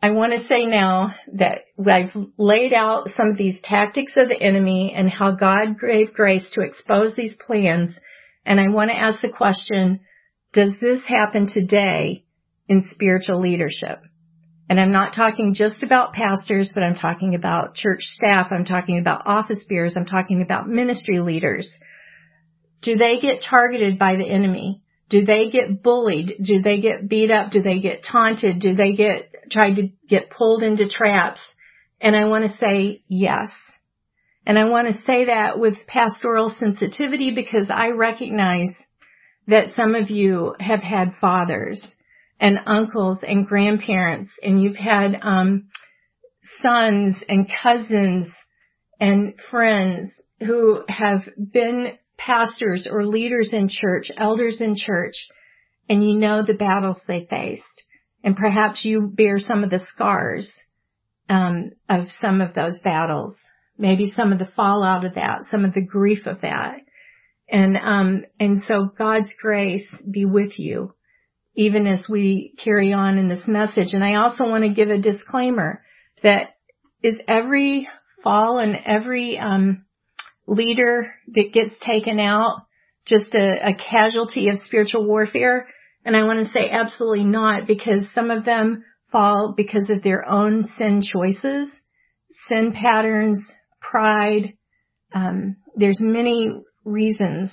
I 0.00 0.10
want 0.10 0.32
to 0.32 0.46
say 0.46 0.64
now 0.66 1.14
that 1.34 1.58
I've 1.78 2.10
laid 2.36 2.72
out 2.72 3.08
some 3.16 3.30
of 3.30 3.36
these 3.36 3.56
tactics 3.62 4.12
of 4.16 4.28
the 4.28 4.40
enemy 4.40 4.92
and 4.96 5.10
how 5.10 5.32
God 5.32 5.76
gave 5.80 6.12
grace 6.12 6.44
to 6.52 6.62
expose 6.62 7.14
these 7.14 7.34
plans. 7.34 7.98
And 8.44 8.60
I 8.60 8.68
want 8.68 8.90
to 8.90 8.96
ask 8.96 9.20
the 9.20 9.28
question, 9.28 10.00
does 10.52 10.72
this 10.80 11.00
happen 11.06 11.48
today 11.48 12.24
in 12.68 12.88
spiritual 12.90 13.40
leadership? 13.40 14.00
And 14.68 14.80
I'm 14.80 14.92
not 14.92 15.14
talking 15.14 15.54
just 15.54 15.82
about 15.82 16.14
pastors, 16.14 16.70
but 16.74 16.82
I'm 16.82 16.94
talking 16.96 17.34
about 17.34 17.74
church 17.74 18.02
staff. 18.02 18.48
I'm 18.50 18.64
talking 18.64 18.98
about 18.98 19.26
office 19.26 19.64
bearers. 19.68 19.94
I'm 19.96 20.06
talking 20.06 20.42
about 20.42 20.68
ministry 20.68 21.20
leaders. 21.20 21.70
Do 22.80 22.96
they 22.96 23.18
get 23.20 23.44
targeted 23.48 23.98
by 23.98 24.16
the 24.16 24.24
enemy? 24.24 24.82
Do 25.08 25.24
they 25.24 25.50
get 25.50 25.82
bullied? 25.82 26.32
Do 26.42 26.62
they 26.62 26.80
get 26.80 27.08
beat 27.08 27.30
up? 27.30 27.50
Do 27.50 27.62
they 27.62 27.80
get 27.80 28.02
taunted? 28.04 28.60
Do 28.60 28.74
they 28.74 28.94
get 28.94 29.30
tried 29.50 29.74
to 29.74 29.90
get 30.08 30.30
pulled 30.30 30.62
into 30.62 30.88
traps? 30.88 31.40
And 32.00 32.16
I 32.16 32.24
want 32.24 32.50
to 32.50 32.56
say 32.58 33.02
yes. 33.08 33.50
And 34.46 34.58
I 34.58 34.64
want 34.64 34.88
to 34.88 35.02
say 35.02 35.26
that 35.26 35.58
with 35.58 35.86
pastoral 35.86 36.52
sensitivity 36.58 37.32
because 37.32 37.70
I 37.72 37.90
recognize 37.90 38.70
that 39.46 39.74
some 39.76 39.94
of 39.94 40.10
you 40.10 40.54
have 40.58 40.82
had 40.82 41.14
fathers 41.20 41.82
and 42.42 42.58
uncles 42.66 43.18
and 43.22 43.46
grandparents 43.46 44.28
and 44.42 44.60
you've 44.60 44.76
had 44.76 45.16
um, 45.22 45.68
sons 46.60 47.14
and 47.28 47.48
cousins 47.62 48.26
and 48.98 49.34
friends 49.48 50.10
who 50.40 50.82
have 50.88 51.20
been 51.52 51.92
pastors 52.18 52.88
or 52.90 53.06
leaders 53.06 53.50
in 53.52 53.68
church, 53.68 54.10
elders 54.18 54.60
in 54.60 54.74
church, 54.76 55.14
and 55.88 56.04
you 56.04 56.18
know 56.18 56.42
the 56.44 56.52
battles 56.52 56.98
they 57.06 57.28
faced. 57.30 57.62
And 58.24 58.36
perhaps 58.36 58.84
you 58.84 59.02
bear 59.02 59.38
some 59.38 59.62
of 59.62 59.70
the 59.70 59.80
scars 59.94 60.50
um, 61.30 61.70
of 61.88 62.06
some 62.20 62.40
of 62.40 62.54
those 62.54 62.80
battles, 62.80 63.36
maybe 63.78 64.12
some 64.16 64.32
of 64.32 64.40
the 64.40 64.50
fallout 64.56 65.04
of 65.04 65.14
that, 65.14 65.44
some 65.48 65.64
of 65.64 65.74
the 65.74 65.80
grief 65.80 66.26
of 66.26 66.40
that. 66.40 66.78
And 67.48 67.76
um, 67.76 68.24
and 68.40 68.62
so 68.66 68.90
God's 68.98 69.30
grace 69.40 69.86
be 70.10 70.24
with 70.24 70.58
you 70.58 70.92
even 71.54 71.86
as 71.86 72.00
we 72.08 72.54
carry 72.62 72.92
on 72.92 73.18
in 73.18 73.28
this 73.28 73.46
message. 73.46 73.92
And 73.92 74.04
I 74.04 74.16
also 74.16 74.44
want 74.44 74.64
to 74.64 74.70
give 74.70 74.90
a 74.90 74.98
disclaimer 74.98 75.82
that 76.22 76.54
is 77.02 77.20
every 77.28 77.88
fall 78.22 78.58
and 78.58 78.76
every 78.86 79.38
um, 79.38 79.84
leader 80.46 81.12
that 81.34 81.52
gets 81.52 81.74
taken 81.80 82.18
out 82.18 82.62
just 83.06 83.34
a, 83.34 83.70
a 83.70 83.74
casualty 83.74 84.48
of 84.48 84.60
spiritual 84.64 85.06
warfare? 85.06 85.68
And 86.04 86.16
I 86.16 86.24
want 86.24 86.44
to 86.44 86.52
say 86.52 86.70
absolutely 86.70 87.24
not 87.24 87.66
because 87.66 88.04
some 88.14 88.30
of 88.30 88.44
them 88.44 88.84
fall 89.10 89.54
because 89.56 89.90
of 89.90 90.02
their 90.02 90.28
own 90.28 90.64
sin 90.78 91.02
choices, 91.02 91.68
sin 92.48 92.72
patterns, 92.72 93.40
pride. 93.80 94.54
Um, 95.14 95.56
there's 95.76 96.00
many 96.00 96.50
reasons 96.84 97.50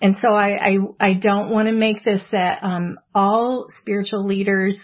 and 0.00 0.16
so 0.20 0.28
I, 0.28 0.56
I, 0.56 0.76
I 0.98 1.12
don't 1.14 1.50
want 1.50 1.68
to 1.68 1.72
make 1.72 2.04
this 2.04 2.22
that 2.32 2.62
um, 2.62 2.98
all 3.14 3.66
spiritual 3.80 4.26
leaders, 4.26 4.78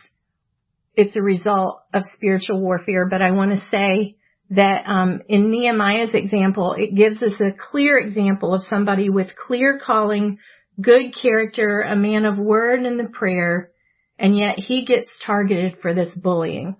it's 0.94 1.16
a 1.16 1.22
result 1.22 1.81
of 1.94 2.02
spiritual 2.14 2.61
warfare, 2.61 3.07
but 3.09 3.22
I 3.22 3.31
want 3.31 3.52
to 3.52 3.68
say 3.70 4.16
that 4.50 4.83
um, 4.87 5.22
in 5.29 5.50
Nehemiah's 5.50 6.14
example, 6.14 6.74
it 6.79 6.94
gives 6.94 7.22
us 7.22 7.40
a 7.40 7.50
clear 7.70 7.98
example 7.98 8.55
of 8.55 8.62
somebody 8.68 9.09
with 9.09 9.29
clear 9.46 9.81
calling, 9.85 10.38
good 10.81 11.14
character, 11.20 11.81
a 11.81 11.96
man 11.96 12.26
of 12.26 12.37
word 12.37 12.81
and 12.81 13.00
the 13.00 13.09
prayer, 13.09 13.70
and 14.18 14.37
yet 14.37 14.59
he 14.59 14.85
gets 14.85 15.11
targeted 15.24 15.79
for 15.81 15.94
this 15.94 16.11
bullying. 16.14 16.76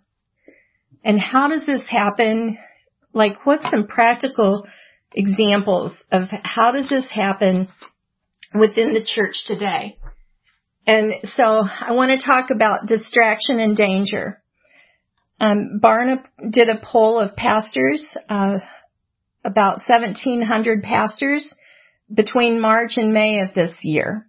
And 1.03 1.19
how 1.19 1.49
does 1.49 1.65
this 1.65 1.83
happen? 1.89 2.59
Like, 3.13 3.47
what's 3.47 3.65
some 3.71 3.87
practical 3.87 4.67
examples 5.13 5.93
of 6.13 6.25
how 6.43 6.73
does 6.73 6.89
this 6.89 7.07
happen 7.11 7.69
within 8.59 8.95
the 8.95 9.05
church 9.05 9.35
today. 9.47 9.99
And 10.87 11.15
so 11.37 11.43
I 11.43 11.93
want 11.93 12.19
to 12.19 12.25
talk 12.25 12.51
about 12.55 12.87
distraction 12.87 13.59
and 13.59 13.77
danger. 13.77 14.43
Um, 15.41 15.81
Barna 15.83 16.23
did 16.51 16.69
a 16.69 16.81
poll 16.83 17.21
of 17.21 17.37
pastors, 17.37 18.05
uh, 18.31 18.59
about 19.45 19.81
1,700 19.87 20.83
pastors 20.83 21.49
between 22.13 22.61
March 22.61 22.93
and 22.97 23.13
May 23.13 23.41
of 23.41 23.53
this 23.55 23.73
year. 23.83 24.27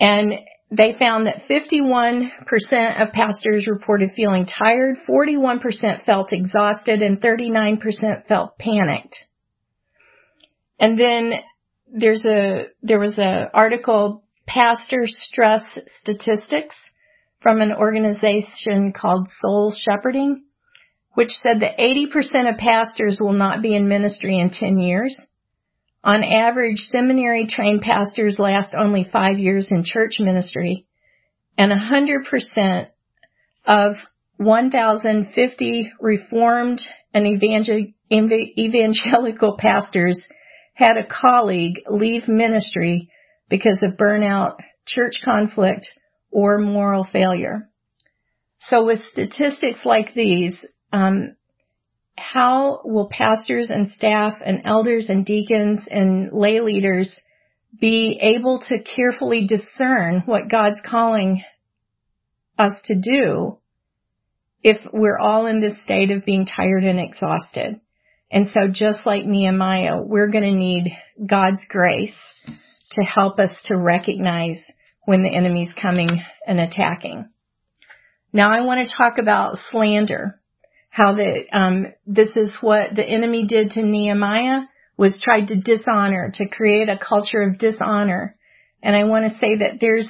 And 0.00 0.34
they 0.70 0.94
found 0.98 1.26
that 1.26 1.48
51% 1.48 2.30
of 3.00 3.12
pastors 3.12 3.66
reported 3.66 4.10
feeling 4.16 4.46
tired, 4.46 4.96
41% 5.08 6.04
felt 6.04 6.32
exhausted, 6.32 7.02
and 7.02 7.20
39% 7.20 8.26
felt 8.26 8.58
panicked. 8.58 9.16
And 10.78 10.98
then 10.98 11.32
there's 11.92 12.24
a 12.24 12.66
there 12.82 12.98
was 12.98 13.18
a 13.18 13.50
article 13.52 14.24
pastor 14.46 15.06
stress 15.06 15.62
statistics 16.00 16.76
from 17.40 17.60
an 17.60 17.72
organization 17.72 18.92
called 18.92 19.28
Soul 19.40 19.74
Shepherding, 19.76 20.44
which 21.14 21.30
said 21.42 21.60
that 21.60 21.78
80% 21.78 22.52
of 22.52 22.58
pastors 22.58 23.18
will 23.20 23.32
not 23.32 23.62
be 23.62 23.74
in 23.74 23.88
ministry 23.88 24.38
in 24.38 24.50
10 24.50 24.78
years. 24.78 25.16
On 26.02 26.22
average, 26.22 26.78
seminary 26.90 27.46
trained 27.48 27.82
pastors 27.82 28.38
last 28.38 28.74
only 28.78 29.08
five 29.12 29.38
years 29.38 29.68
in 29.70 29.82
church 29.84 30.20
ministry, 30.20 30.86
and 31.58 31.72
100% 31.72 32.86
of 33.66 33.96
1,050 34.36 35.92
reformed 36.00 36.80
and 37.12 37.26
evangelical 38.10 39.56
pastors 39.58 40.20
had 40.76 40.98
a 40.98 41.06
colleague 41.06 41.80
leave 41.90 42.28
ministry 42.28 43.08
because 43.48 43.82
of 43.82 43.96
burnout, 43.96 44.56
church 44.86 45.14
conflict, 45.24 45.88
or 46.30 46.58
moral 46.58 47.06
failure. 47.10 47.70
So 48.68 48.84
with 48.84 49.00
statistics 49.10 49.80
like 49.86 50.12
these, 50.12 50.54
um, 50.92 51.34
how 52.18 52.82
will 52.84 53.08
pastors 53.10 53.70
and 53.70 53.88
staff 53.88 54.42
and 54.44 54.62
elders 54.66 55.08
and 55.08 55.24
deacons 55.24 55.80
and 55.90 56.30
lay 56.30 56.60
leaders 56.60 57.10
be 57.80 58.18
able 58.20 58.62
to 58.68 58.82
carefully 58.82 59.46
discern 59.46 60.24
what 60.26 60.50
God's 60.50 60.80
calling 60.84 61.42
us 62.58 62.72
to 62.84 62.94
do 62.94 63.58
if 64.62 64.78
we're 64.92 65.18
all 65.18 65.46
in 65.46 65.62
this 65.62 65.82
state 65.84 66.10
of 66.10 66.26
being 66.26 66.44
tired 66.44 66.84
and 66.84 67.00
exhausted? 67.00 67.80
And 68.30 68.48
so 68.48 68.68
just 68.72 69.00
like 69.06 69.24
Nehemiah, 69.24 70.02
we're 70.02 70.30
going 70.30 70.44
to 70.44 70.50
need 70.50 70.92
God's 71.24 71.60
grace 71.68 72.16
to 72.46 73.02
help 73.02 73.38
us 73.38 73.52
to 73.66 73.76
recognize 73.76 74.58
when 75.04 75.22
the 75.22 75.34
enemy's 75.34 75.70
coming 75.80 76.08
and 76.46 76.60
attacking. 76.60 77.28
Now 78.32 78.52
I 78.52 78.62
want 78.62 78.88
to 78.88 78.96
talk 78.96 79.18
about 79.18 79.58
slander. 79.70 80.40
How 80.90 81.14
the, 81.14 81.44
um, 81.52 81.86
this 82.06 82.30
is 82.36 82.56
what 82.60 82.94
the 82.96 83.04
enemy 83.04 83.46
did 83.46 83.72
to 83.72 83.82
Nehemiah 83.82 84.62
was 84.96 85.20
tried 85.22 85.48
to 85.48 85.56
dishonor, 85.56 86.32
to 86.34 86.48
create 86.48 86.88
a 86.88 86.98
culture 86.98 87.42
of 87.42 87.58
dishonor. 87.58 88.36
And 88.82 88.96
I 88.96 89.04
want 89.04 89.30
to 89.30 89.38
say 89.38 89.56
that 89.58 89.74
there's 89.80 90.08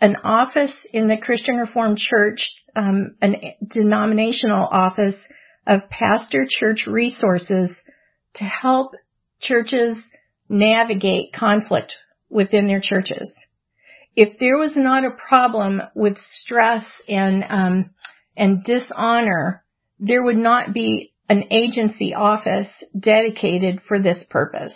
an 0.00 0.16
office 0.22 0.72
in 0.92 1.08
the 1.08 1.16
Christian 1.16 1.56
Reformed 1.56 1.98
Church, 1.98 2.48
um, 2.76 3.16
an 3.20 3.36
denominational 3.66 4.66
office 4.70 5.16
of 5.66 5.88
pastor 5.90 6.46
church 6.48 6.84
resources 6.86 7.70
to 8.34 8.44
help 8.44 8.92
churches 9.40 9.96
navigate 10.48 11.32
conflict 11.32 11.94
within 12.28 12.66
their 12.66 12.80
churches. 12.80 13.32
if 14.16 14.38
there 14.38 14.58
was 14.58 14.72
not 14.76 15.04
a 15.04 15.16
problem 15.28 15.80
with 15.94 16.16
stress 16.18 16.84
and 17.08 17.44
um, 17.48 17.90
and 18.36 18.64
dishonor, 18.64 19.62
there 19.98 20.22
would 20.22 20.36
not 20.36 20.72
be 20.72 21.12
an 21.28 21.44
agency 21.50 22.12
office 22.14 22.68
dedicated 22.98 23.80
for 23.86 24.00
this 24.00 24.18
purpose. 24.30 24.74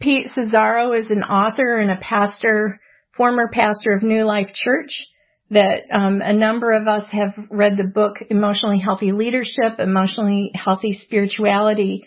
Pete 0.00 0.28
Scazzero 0.28 0.98
is 0.98 1.10
an 1.10 1.22
author 1.22 1.78
and 1.78 1.90
a 1.90 1.96
pastor, 1.96 2.80
former 3.16 3.48
pastor 3.52 3.90
of 3.90 4.02
New 4.02 4.24
Life 4.24 4.52
Church 4.54 5.06
that 5.50 5.84
um, 5.92 6.20
a 6.22 6.32
number 6.32 6.72
of 6.72 6.86
us 6.86 7.04
have 7.10 7.32
read 7.50 7.76
the 7.76 7.84
book 7.84 8.16
Emotionally 8.28 8.78
Healthy 8.78 9.12
Leadership, 9.12 9.78
Emotionally 9.78 10.50
Healthy 10.54 11.00
Spirituality. 11.04 12.06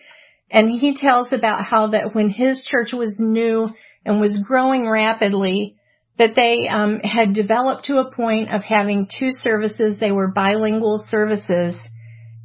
And 0.49 0.69
he 0.69 0.97
tells 0.97 1.29
about 1.31 1.63
how 1.63 1.87
that 1.87 2.13
when 2.13 2.29
his 2.29 2.67
church 2.69 2.93
was 2.93 3.15
new 3.19 3.69
and 4.05 4.21
was 4.21 4.37
growing 4.45 4.87
rapidly, 4.87 5.75
that 6.17 6.35
they 6.35 6.67
um, 6.67 6.99
had 6.99 7.33
developed 7.33 7.85
to 7.85 7.97
a 7.97 8.11
point 8.11 8.53
of 8.53 8.61
having 8.61 9.07
two 9.07 9.31
services. 9.41 9.97
They 9.99 10.11
were 10.11 10.27
bilingual 10.27 11.03
services. 11.09 11.75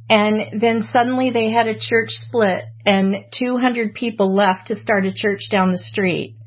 And 0.09 0.61
then 0.61 0.87
suddenly 0.91 1.31
they 1.31 1.51
had 1.51 1.67
a 1.67 1.77
church 1.77 2.09
split 2.09 2.63
and 2.85 3.13
200 3.37 3.93
people 3.93 4.33
left 4.33 4.67
to 4.67 4.75
start 4.75 5.05
a 5.05 5.13
church 5.13 5.41
down 5.51 5.73
the 5.73 5.77
street 5.77 6.37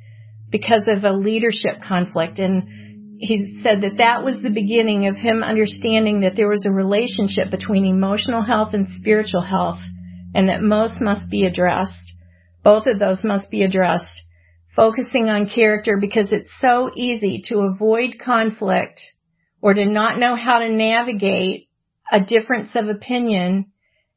because 0.50 0.84
of 0.88 1.04
a 1.04 1.12
leadership 1.12 1.82
conflict. 1.86 2.38
And 2.38 2.79
he 3.22 3.60
said 3.62 3.82
that 3.82 3.98
that 3.98 4.24
was 4.24 4.40
the 4.40 4.50
beginning 4.50 5.06
of 5.06 5.14
him 5.14 5.42
understanding 5.42 6.20
that 6.20 6.36
there 6.36 6.48
was 6.48 6.64
a 6.64 6.72
relationship 6.72 7.50
between 7.50 7.84
emotional 7.84 8.42
health 8.42 8.70
and 8.72 8.88
spiritual 8.88 9.42
health 9.42 9.80
and 10.34 10.48
that 10.48 10.62
most 10.62 11.02
must 11.02 11.28
be 11.28 11.44
addressed. 11.44 12.14
Both 12.64 12.86
of 12.86 12.98
those 12.98 13.22
must 13.22 13.50
be 13.50 13.62
addressed. 13.62 14.22
Focusing 14.74 15.28
on 15.28 15.50
character 15.50 15.98
because 16.00 16.32
it's 16.32 16.48
so 16.62 16.90
easy 16.96 17.42
to 17.48 17.58
avoid 17.58 18.16
conflict 18.18 19.02
or 19.60 19.74
to 19.74 19.84
not 19.84 20.18
know 20.18 20.34
how 20.34 20.60
to 20.60 20.70
navigate 20.70 21.68
a 22.10 22.20
difference 22.20 22.70
of 22.74 22.88
opinion 22.88 23.66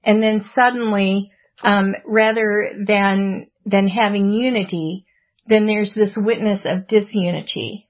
and 0.05 0.23
then 0.23 0.45
suddenly, 0.55 1.29
um, 1.61 1.93
rather 2.05 2.71
than, 2.87 3.47
than 3.65 3.87
having 3.87 4.29
unity, 4.29 5.05
then 5.45 5.65
there's 5.65 5.93
this 5.93 6.11
witness 6.15 6.61
of 6.63 6.87
disunity. 6.87 7.89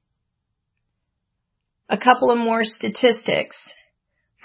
A 1.90 1.98
couple 1.98 2.32
of 2.32 2.38
more 2.38 2.64
statistics. 2.64 3.56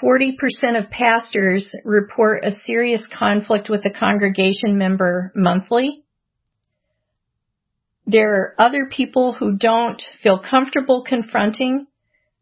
40% 0.03 0.33
of 0.79 0.90
pastors 0.90 1.68
report 1.85 2.44
a 2.44 2.53
serious 2.66 3.03
conflict 3.16 3.68
with 3.68 3.85
a 3.85 3.98
congregation 3.98 4.79
member 4.79 5.33
monthly. 5.35 6.05
There 8.07 8.37
are 8.37 8.55
other 8.59 8.87
people 8.87 9.35
who 9.35 9.57
don't 9.57 10.01
feel 10.22 10.38
comfortable 10.38 11.05
confronting 11.07 11.87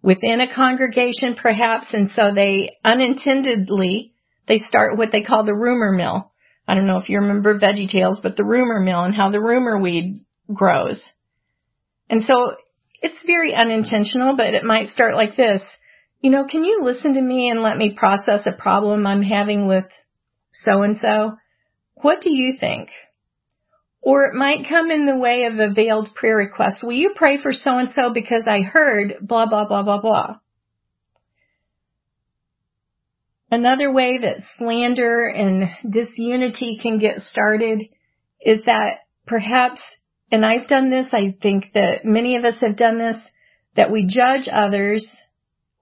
within 0.03 0.41
a 0.41 0.55
congregation 0.55 1.35
perhaps, 1.35 1.89
and 1.93 2.11
so 2.15 2.33
they 2.35 2.77
unintendedly, 2.85 4.13
they 4.47 4.59
start 4.59 4.97
what 4.97 5.11
they 5.11 5.23
call 5.23 5.45
the 5.45 5.55
rumor 5.55 5.93
mill. 5.93 6.31
I 6.69 6.75
don't 6.75 6.87
know 6.87 6.99
if 6.99 7.09
you 7.09 7.21
remember 7.21 7.59
Veggie 7.59 7.91
Tales, 7.91 8.21
but 8.23 8.37
the 8.37 8.45
rumor 8.45 8.81
mill 8.81 9.03
and 9.03 9.15
how 9.15 9.31
the 9.31 9.41
rumor 9.41 9.79
weed 9.81 10.25
grows. 10.53 11.03
And 12.09 12.23
so 12.25 12.55
it's 13.03 13.19
very 13.27 13.55
unintentional, 13.55 14.37
but 14.37 14.55
it 14.55 14.65
might 14.65 14.89
start 14.89 15.15
like 15.15 15.37
this 15.37 15.63
you 16.21 16.31
know, 16.31 16.45
can 16.45 16.65
you 16.65 16.81
listen 16.83 17.15
to 17.15 17.21
me 17.21 17.51
and 17.51 17.63
let 17.63 17.77
me 17.77 17.93
process 17.97 18.47
a 18.47 18.53
problem 18.53 19.07
I'm 19.07 19.23
having 19.23 19.67
with 19.67 19.85
so 20.53 20.83
and 20.83 20.97
so? 20.97 21.37
What 21.95 22.21
do 22.21 22.31
you 22.31 22.55
think? 22.59 22.89
Or 24.01 24.25
it 24.25 24.35
might 24.35 24.69
come 24.69 24.91
in 24.91 25.07
the 25.07 25.17
way 25.17 25.45
of 25.45 25.59
a 25.59 25.73
veiled 25.73 26.15
prayer 26.15 26.37
request. 26.37 26.79
Will 26.83 26.93
you 26.93 27.13
pray 27.15 27.41
for 27.41 27.53
so 27.53 27.79
and 27.79 27.91
so 27.91 28.13
because 28.13 28.47
I 28.49 28.63
heard 28.63 29.17
blah, 29.21 29.47
blah, 29.47 29.67
blah, 29.67 29.83
blah, 29.83 30.01
blah. 30.01 30.37
Another 33.51 33.93
way 33.93 34.19
that 34.19 34.43
slander 34.59 35.27
and 35.27 35.69
disunity 35.89 36.79
can 36.83 36.99
get 36.99 37.21
started 37.21 37.83
is 38.41 38.63
that 38.67 38.99
perhaps, 39.27 39.81
and 40.31 40.45
I've 40.45 40.69
done 40.69 40.91
this, 40.91 41.09
I 41.13 41.37
think 41.41 41.73
that 41.75 42.05
many 42.05 42.37
of 42.37 42.45
us 42.45 42.57
have 42.61 42.77
done 42.77 42.99
this, 42.99 43.17
that 43.77 43.93
we 43.93 44.07
judge 44.07 44.49
others 44.53 45.07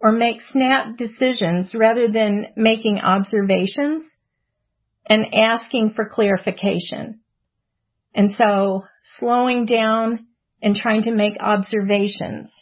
or 0.01 0.13
make 0.13 0.43
snap 0.53 0.99
decisions 0.99 1.75
rather 1.75 2.09
than 2.09 2.47
making 2.57 2.99
observations 2.99 4.03
and 5.07 5.35
asking 5.35 5.95
for 5.95 6.09
clarification. 6.09 7.21
And 8.15 8.33
so 8.37 8.83
slowing 9.19 9.67
down 9.67 10.27
and 10.63 10.77
trying 10.77 11.03
to 11.03 11.11
make 11.11 11.37
observations. 11.41 12.53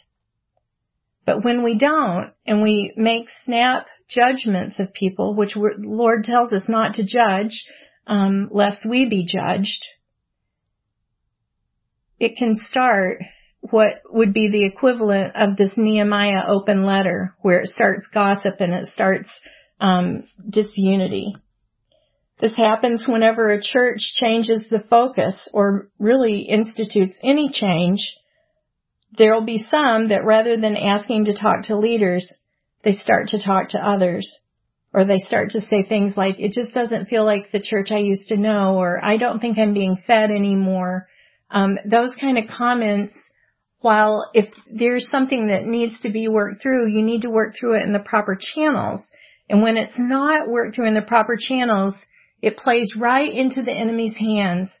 But 1.25 1.43
when 1.43 1.63
we 1.63 1.77
don't 1.77 2.31
and 2.45 2.61
we 2.61 2.93
make 2.95 3.27
snap 3.45 3.87
judgments 4.09 4.79
of 4.79 4.93
people, 4.93 5.35
which 5.35 5.55
Lord 5.55 6.23
tells 6.23 6.53
us 6.53 6.63
not 6.67 6.95
to 6.95 7.03
judge, 7.03 7.65
um, 8.07 8.49
lest 8.51 8.85
we 8.85 9.07
be 9.09 9.25
judged, 9.25 9.85
it 12.19 12.37
can 12.37 12.55
start 12.69 13.19
what 13.61 14.01
would 14.09 14.33
be 14.33 14.49
the 14.49 14.65
equivalent 14.65 15.35
of 15.35 15.55
this 15.55 15.71
Nehemiah 15.77 16.47
open 16.47 16.85
letter 16.85 17.35
where 17.41 17.61
it 17.61 17.69
starts 17.69 18.07
gossip 18.13 18.55
and 18.59 18.73
it 18.73 18.87
starts 18.93 19.29
um, 19.79 20.23
disunity. 20.49 21.33
This 22.41 22.55
happens 22.57 23.05
whenever 23.07 23.51
a 23.51 23.61
church 23.61 23.99
changes 24.15 24.65
the 24.69 24.83
focus 24.89 25.35
or 25.53 25.89
really 25.97 26.41
institutes 26.41 27.15
any 27.23 27.49
change. 27.53 27.99
There 29.17 29.33
will 29.33 29.45
be 29.45 29.65
some 29.69 30.09
that 30.09 30.25
rather 30.25 30.57
than 30.57 30.75
asking 30.75 31.25
to 31.25 31.37
talk 31.37 31.63
to 31.67 31.77
leaders, 31.77 32.29
they 32.83 32.93
start 32.93 33.29
to 33.29 33.41
talk 33.41 33.69
to 33.69 33.79
others. 33.79 34.29
Or 34.93 35.05
they 35.05 35.19
start 35.19 35.51
to 35.51 35.61
say 35.61 35.83
things 35.83 36.15
like, 36.17 36.35
it 36.37 36.51
just 36.51 36.73
doesn't 36.73 37.07
feel 37.07 37.25
like 37.25 37.51
the 37.51 37.59
church 37.59 37.91
I 37.91 37.99
used 37.99 38.27
to 38.27 38.37
know, 38.37 38.75
or 38.75 39.03
I 39.03 39.17
don't 39.17 39.39
think 39.39 39.57
I'm 39.57 39.73
being 39.73 39.97
fed 40.05 40.29
anymore. 40.29 41.07
Um, 41.53 41.77
those 41.85 42.11
kind 42.19 42.37
of 42.37 42.45
comments 42.49 43.13
while 43.79 44.29
if 44.33 44.45
there's 44.71 45.07
something 45.11 45.47
that 45.47 45.65
needs 45.65 45.99
to 46.01 46.09
be 46.09 46.27
worked 46.27 46.61
through, 46.61 46.87
you 46.87 47.01
need 47.01 47.21
to 47.21 47.29
work 47.29 47.53
through 47.57 47.75
it 47.75 47.83
in 47.83 47.93
the 47.93 47.99
proper 47.99 48.37
channels. 48.55 49.01
And 49.49 49.61
when 49.61 49.77
it's 49.77 49.97
not 49.97 50.49
worked 50.49 50.75
through 50.75 50.87
in 50.87 50.93
the 50.93 51.01
proper 51.01 51.37
channels, 51.37 51.93
it 52.41 52.57
plays 52.57 52.93
right 52.97 53.31
into 53.31 53.61
the 53.61 53.73
enemy's 53.73 54.15
hands. 54.15 54.71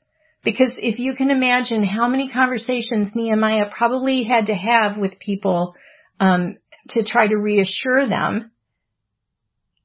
Because 0.43 0.71
if 0.77 0.99
you 0.99 1.15
can 1.15 1.31
imagine 1.31 1.83
how 1.83 2.07
many 2.07 2.29
conversations 2.29 3.09
Nehemiah 3.13 3.69
probably 3.75 4.23
had 4.23 4.47
to 4.47 4.55
have 4.55 4.97
with 4.97 5.19
people 5.19 5.75
um, 6.19 6.57
to 6.89 7.03
try 7.03 7.27
to 7.27 7.37
reassure 7.37 8.07
them 8.07 8.51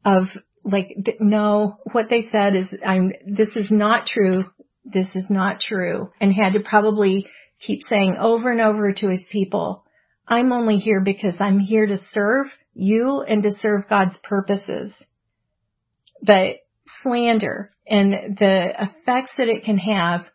of 0.05 0.24
like, 0.64 1.16
no, 1.20 1.79
what 1.92 2.09
they 2.09 2.22
said 2.31 2.55
is, 2.55 2.66
I'm, 2.87 3.12
this 3.27 3.48
is 3.57 3.70
not 3.70 4.07
true. 4.07 4.44
This 4.92 5.09
is 5.14 5.27
not 5.29 5.61
true. 5.61 6.11
And 6.20 6.33
had 6.33 6.55
to 6.55 6.61
probably 6.61 7.29
keep 7.61 7.81
saying 7.88 8.16
over 8.18 8.51
and 8.51 8.61
over 8.61 8.92
to 8.92 9.09
his 9.09 9.24
people, 9.31 9.85
I'm 10.27 10.53
only 10.53 10.77
here 10.77 11.01
because 11.01 11.37
I'm 11.40 11.59
here 11.59 11.87
to 11.87 11.96
serve 12.12 12.46
you 12.74 13.22
and 13.22 13.42
to 13.42 13.51
serve 13.61 13.88
God's 13.88 14.16
purposes. 14.22 14.94
But 16.22 16.57
slander 17.03 17.70
and 17.87 18.37
the 18.38 18.72
effects 18.79 19.33
that 19.38 19.48
it 19.48 19.64
can 19.64 19.79
have, 19.79 20.27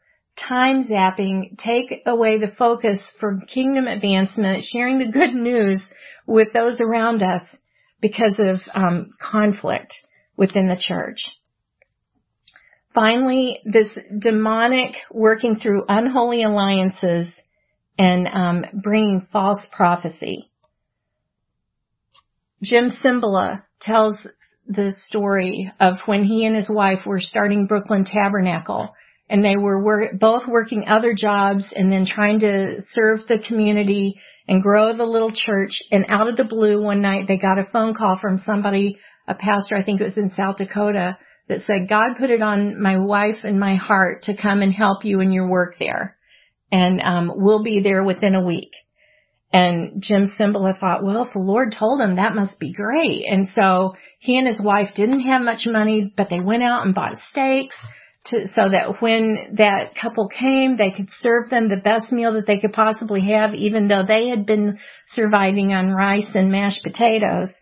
time 0.50 0.84
zapping, 0.84 1.58
take 1.58 2.02
away 2.06 2.39
the 2.39 2.54
focus 2.58 3.00
from 3.20 3.42
kingdom 3.42 3.88
advancement, 3.88 4.63
sharing 4.63 5.00
the 5.00 5.12
good 5.12 5.34
news 5.34 5.82
with 6.26 6.54
those 6.54 6.82
around 6.82 7.22
us 7.22 7.44
because 8.02 8.39
of 8.39 8.60
um, 8.74 9.12
conflict 9.22 9.94
within 10.36 10.68
the 10.68 10.82
church. 10.82 11.20
Finally, 12.93 13.60
this 13.65 13.88
demonic 14.19 14.95
working 15.12 15.58
through 15.60 15.84
unholy 15.88 16.43
alliances 16.43 17.27
and 17.97 18.27
um, 18.27 18.65
bringing 18.84 19.27
false 19.32 19.60
prophecy. 19.71 20.49
Jim 22.62 22.91
Cymbala 23.03 23.63
tells 23.82 24.15
the 24.67 24.95
story 25.08 25.71
of 25.79 25.97
when 26.06 26.23
he 26.23 26.45
and 26.45 26.56
his 26.56 26.69
wife 26.69 27.06
were 27.06 27.19
starting 27.19 27.65
Brooklyn 27.65 28.06
Tabernacle 28.06 28.93
and 29.29 29.43
they 29.43 29.58
were 29.58 30.13
both 30.13 30.47
working 30.47 30.86
other 30.88 31.13
jobs 31.13 31.65
and 31.75 31.91
then 31.91 32.06
trying 32.06 32.39
to 32.41 32.82
serve 32.93 33.21
the 33.27 33.39
community 33.39 34.15
and 34.47 34.62
grow 34.62 34.95
the 34.95 35.06
little 35.06 35.32
church. 35.34 35.82
And 35.91 36.06
out 36.08 36.29
of 36.29 36.38
the 36.38 36.43
blue 36.43 36.82
one 36.82 37.01
night 37.01 37.27
they 37.27 37.38
got 37.38 37.58
a 37.58 37.67
phone 37.71 37.93
call 37.93 38.17
from 38.21 38.38
somebody, 38.38 38.97
a 39.27 39.34
pastor, 39.34 39.75
I 39.75 39.84
think 39.84 40.01
it 40.01 40.06
was 40.06 40.17
in 40.17 40.29
South 40.29 40.58
Dakota, 40.58 41.17
that 41.54 41.66
said, 41.66 41.88
God 41.88 42.18
put 42.18 42.30
it 42.30 42.42
on 42.42 42.82
my 42.82 42.98
wife 42.98 43.44
and 43.44 43.60
my 43.60 43.76
heart 43.76 44.24
to 44.24 44.36
come 44.36 44.62
and 44.62 44.74
help 44.74 45.06
you 45.06 45.20
in 45.20 45.32
your 45.32 45.48
work 45.48 45.76
there. 45.80 46.18
And 46.72 47.00
um, 47.02 47.32
we'll 47.36 47.63
be 47.63 47.82
there 47.82 48.04
within 48.04 48.36
a 48.36 48.44
week. 48.44 48.72
And 49.52 50.02
Jim 50.02 50.32
Cymbala 50.38 50.80
thought, 50.80 51.04
well, 51.04 51.24
if 51.24 51.34
the 51.34 51.39
Lord 51.39 51.76
told 51.78 52.02
him, 52.02 52.16
that 52.16 52.34
must 52.34 52.58
be 52.60 52.74
great. 52.74 53.26
And 53.30 53.48
so 53.54 53.94
he 54.20 54.38
and 54.38 54.48
his 54.48 54.60
wife 54.62 54.89
didn't 54.96 55.22
have 55.22 55.44
much 55.44 55.68
money, 55.68 56.12
but 56.18 56.30
they 56.30 56.39
went 56.39 56.63
out 56.63 56.86
and 56.86 56.96
bought 56.96 57.18
steaks. 57.30 57.76
to, 58.28 58.48
so 58.56 58.70
that 58.70 59.02
when 59.02 59.56
that 59.58 59.96
couple 60.02 60.28
came, 60.28 60.78
they 60.78 60.92
could 60.92 61.10
serve 61.20 61.50
them 61.50 61.70
the 61.70 61.76
best 61.78 62.12
meal 62.12 62.34
that 62.34 62.48
they 62.48 62.58
could 62.58 62.74
possibly 62.74 63.22
have, 63.32 63.54
even 63.54 63.88
though 63.88 64.04
they 64.08 64.30
had 64.30 64.46
been 64.46 64.80
surviving 65.08 65.74
on 65.74 65.92
rice 65.92 66.30
and 66.34 66.52
mashed 66.52 66.84
potatoes. 66.84 67.54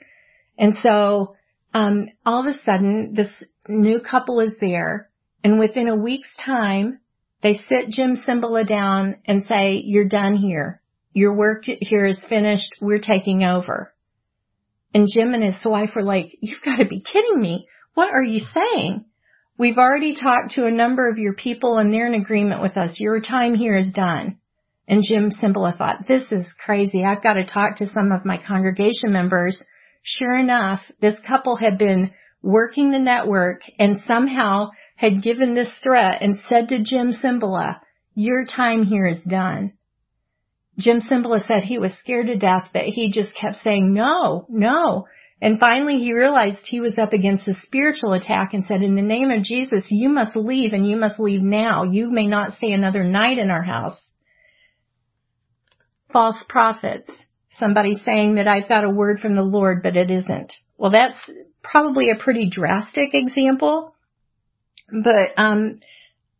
And 0.57 0.75
so, 0.83 1.35
um, 1.73 2.09
all 2.25 2.47
of 2.47 2.55
a 2.55 2.59
sudden, 2.63 3.13
this 3.15 3.29
new 3.67 3.99
couple 3.99 4.39
is 4.39 4.53
there, 4.59 5.09
and 5.43 5.59
within 5.59 5.87
a 5.87 5.95
week's 5.95 6.33
time, 6.43 6.99
they 7.41 7.55
sit 7.67 7.89
Jim 7.89 8.17
Cymbala 8.17 8.67
down 8.67 9.15
and 9.25 9.43
say, 9.43 9.81
"You're 9.83 10.07
done 10.07 10.35
here. 10.35 10.81
Your 11.13 11.33
work 11.33 11.65
here 11.65 12.05
is 12.05 12.23
finished. 12.25 12.75
We're 12.81 12.99
taking 12.99 13.43
over." 13.43 13.93
And 14.93 15.07
Jim 15.11 15.33
and 15.33 15.43
his 15.43 15.63
wife 15.65 15.95
were 15.95 16.03
like, 16.03 16.37
"You've 16.41 16.61
got 16.61 16.77
to 16.77 16.85
be 16.85 17.01
kidding 17.01 17.39
me! 17.39 17.67
What 17.93 18.13
are 18.13 18.23
you 18.23 18.39
saying?" 18.39 19.05
We've 19.57 19.77
already 19.77 20.15
talked 20.15 20.51
to 20.55 20.65
a 20.65 20.71
number 20.71 21.07
of 21.07 21.19
your 21.19 21.33
people 21.33 21.77
and 21.77 21.93
they're 21.93 22.07
in 22.07 22.15
agreement 22.15 22.63
with 22.63 22.77
us. 22.77 22.99
Your 22.99 23.21
time 23.21 23.53
here 23.53 23.75
is 23.75 23.91
done. 23.91 24.37
And 24.87 25.03
Jim 25.07 25.29
Cymbala 25.29 25.77
thought, 25.77 26.07
this 26.07 26.23
is 26.31 26.47
crazy. 26.65 27.05
I've 27.05 27.21
got 27.21 27.33
to 27.33 27.45
talk 27.45 27.75
to 27.75 27.85
some 27.93 28.11
of 28.11 28.25
my 28.25 28.37
congregation 28.37 29.11
members. 29.11 29.61
Sure 30.01 30.35
enough, 30.35 30.81
this 30.99 31.15
couple 31.27 31.57
had 31.57 31.77
been 31.77 32.09
working 32.41 32.91
the 32.91 32.99
network 32.99 33.61
and 33.77 34.01
somehow 34.07 34.69
had 34.95 35.23
given 35.23 35.55
this 35.55 35.71
threat 35.83 36.21
and 36.21 36.39
said 36.47 36.69
to 36.69 36.83
Jim 36.83 37.11
Cymbala, 37.11 37.79
your 38.13 38.45
time 38.45 38.83
here 38.83 39.05
is 39.05 39.21
done. 39.21 39.73
Jim 40.77 41.01
Cymbala 41.01 41.45
said 41.45 41.63
he 41.63 41.77
was 41.77 41.93
scared 41.99 42.27
to 42.27 42.37
death, 42.37 42.69
but 42.73 42.83
he 42.85 43.11
just 43.11 43.35
kept 43.39 43.57
saying, 43.57 43.93
no, 43.93 44.45
no. 44.49 45.05
And 45.41 45.59
finally 45.59 45.97
he 45.97 46.13
realized 46.13 46.59
he 46.63 46.79
was 46.79 46.97
up 46.97 47.13
against 47.13 47.47
a 47.47 47.53
spiritual 47.63 48.13
attack 48.13 48.53
and 48.53 48.65
said, 48.65 48.81
in 48.81 48.95
the 48.95 49.01
name 49.01 49.31
of 49.31 49.43
Jesus, 49.43 49.83
you 49.89 50.09
must 50.09 50.35
leave 50.35 50.73
and 50.73 50.87
you 50.87 50.97
must 50.97 51.19
leave 51.19 51.41
now. 51.41 51.83
You 51.83 52.09
may 52.09 52.27
not 52.27 52.53
stay 52.53 52.71
another 52.71 53.03
night 53.03 53.37
in 53.37 53.49
our 53.49 53.63
house. 53.63 53.99
False 56.13 56.37
prophets. 56.47 57.09
Somebody 57.57 57.95
saying 58.05 58.35
that 58.35 58.47
I've 58.47 58.69
got 58.69 58.85
a 58.85 58.89
word 58.89 59.19
from 59.19 59.35
the 59.35 59.41
Lord, 59.41 59.81
but 59.83 59.97
it 59.97 60.11
isn't. 60.11 60.53
Well, 60.77 60.91
that's 60.91 61.17
probably 61.63 62.09
a 62.09 62.21
pretty 62.21 62.49
drastic 62.49 63.13
example, 63.13 63.95
but, 64.91 65.29
um, 65.37 65.79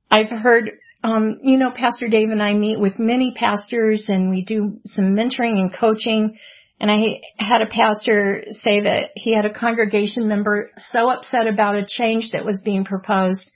I've 0.10 0.30
heard, 0.30 0.72
um, 1.04 1.40
you 1.42 1.58
know, 1.58 1.72
Pastor 1.72 2.08
Dave 2.08 2.30
and 2.30 2.44
I 2.44 2.54
meet 2.54 2.80
with 2.80 3.00
many 3.00 3.34
pastors 3.36 4.06
and 4.08 4.30
we 4.30 4.44
do 4.44 4.80
some 4.86 5.16
mentoring 5.16 5.60
and 5.60 5.74
coaching. 5.74 6.38
And 6.82 6.90
I 6.90 7.22
had 7.38 7.62
a 7.62 7.68
pastor 7.68 8.44
say 8.64 8.82
that 8.82 9.12
he 9.16 9.36
had 9.36 9.46
a 9.46 9.54
congregation 9.54 10.28
member 10.28 10.72
so 10.92 11.10
upset 11.10 11.46
about 11.46 11.76
a 11.76 11.86
change 11.88 12.32
that 12.34 12.44
was 12.44 12.60
being 12.66 12.86
proposed, 12.86 13.52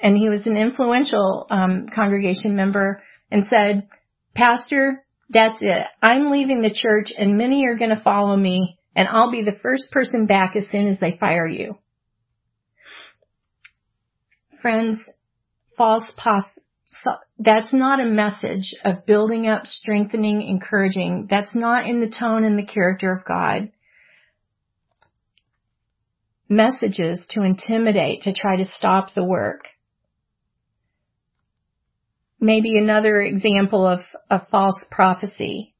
and 0.00 0.18
he 0.18 0.28
was 0.28 0.46
an 0.46 0.56
influential 0.56 1.46
um, 1.50 1.86
congregation 1.94 2.54
member, 2.54 3.02
and 3.30 3.46
said, 3.48 3.88
"Pastor, 4.34 5.02
that's 5.30 5.56
it. 5.62 5.86
I'm 6.02 6.30
leaving 6.30 6.60
the 6.60 6.70
church, 6.70 7.10
and 7.16 7.38
many 7.38 7.66
are 7.66 7.76
going 7.76 7.96
to 7.96 8.02
follow 8.02 8.36
me, 8.36 8.77
and 8.98 9.06
I'll 9.08 9.30
be 9.30 9.42
the 9.42 9.58
first 9.62 9.92
person 9.92 10.26
back 10.26 10.56
as 10.56 10.68
soon 10.68 10.88
as 10.88 10.98
they 10.98 11.12
fire 11.12 11.46
you." 11.46 11.78
Friends, 14.60 14.98
false 15.76 16.12
so 16.86 17.12
that's 17.38 17.72
not 17.72 18.00
a 18.00 18.04
message 18.04 18.74
of 18.84 19.06
building 19.06 19.46
up, 19.46 19.66
strengthening, 19.66 20.42
encouraging. 20.42 21.28
That's 21.30 21.54
not 21.54 21.86
in 21.86 22.00
the 22.00 22.08
tone 22.08 22.44
and 22.44 22.58
the 22.58 22.66
character 22.66 23.12
of 23.12 23.24
God. 23.24 23.70
Messages 26.48 27.24
to 27.30 27.42
intimidate, 27.42 28.22
to 28.22 28.32
try 28.32 28.56
to 28.56 28.64
stop 28.64 29.14
the 29.14 29.22
work. 29.22 29.66
Maybe 32.40 32.76
another 32.76 33.20
example 33.20 33.86
of 33.86 34.00
a 34.30 34.44
false 34.46 34.82
prophecy. 34.90 35.74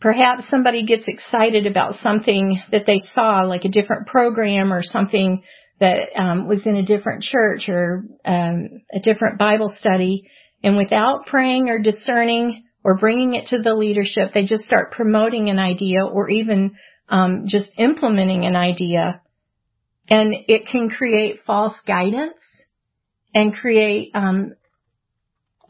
Perhaps 0.00 0.48
somebody 0.50 0.84
gets 0.84 1.04
excited 1.08 1.66
about 1.66 1.94
something 2.02 2.60
that 2.70 2.84
they 2.86 3.02
saw, 3.14 3.42
like 3.42 3.64
a 3.64 3.70
different 3.70 4.06
program 4.06 4.72
or 4.72 4.82
something 4.82 5.42
that 5.80 5.98
um, 6.18 6.48
was 6.48 6.66
in 6.66 6.76
a 6.76 6.84
different 6.84 7.22
church 7.22 7.68
or 7.68 8.04
um, 8.24 8.82
a 8.92 9.00
different 9.00 9.38
Bible 9.38 9.74
study, 9.78 10.28
and 10.62 10.76
without 10.76 11.26
praying 11.26 11.68
or 11.68 11.80
discerning 11.80 12.64
or 12.82 12.96
bringing 12.96 13.34
it 13.34 13.48
to 13.48 13.60
the 13.60 13.74
leadership, 13.74 14.32
they 14.32 14.44
just 14.44 14.64
start 14.64 14.92
promoting 14.92 15.50
an 15.50 15.58
idea 15.58 16.04
or 16.04 16.28
even 16.28 16.76
um, 17.08 17.44
just 17.46 17.68
implementing 17.78 18.44
an 18.44 18.56
idea. 18.56 19.20
And 20.08 20.34
it 20.46 20.68
can 20.68 20.88
create 20.88 21.40
false 21.46 21.74
guidance 21.86 22.38
and 23.34 23.54
create 23.54 24.12
um, 24.14 24.54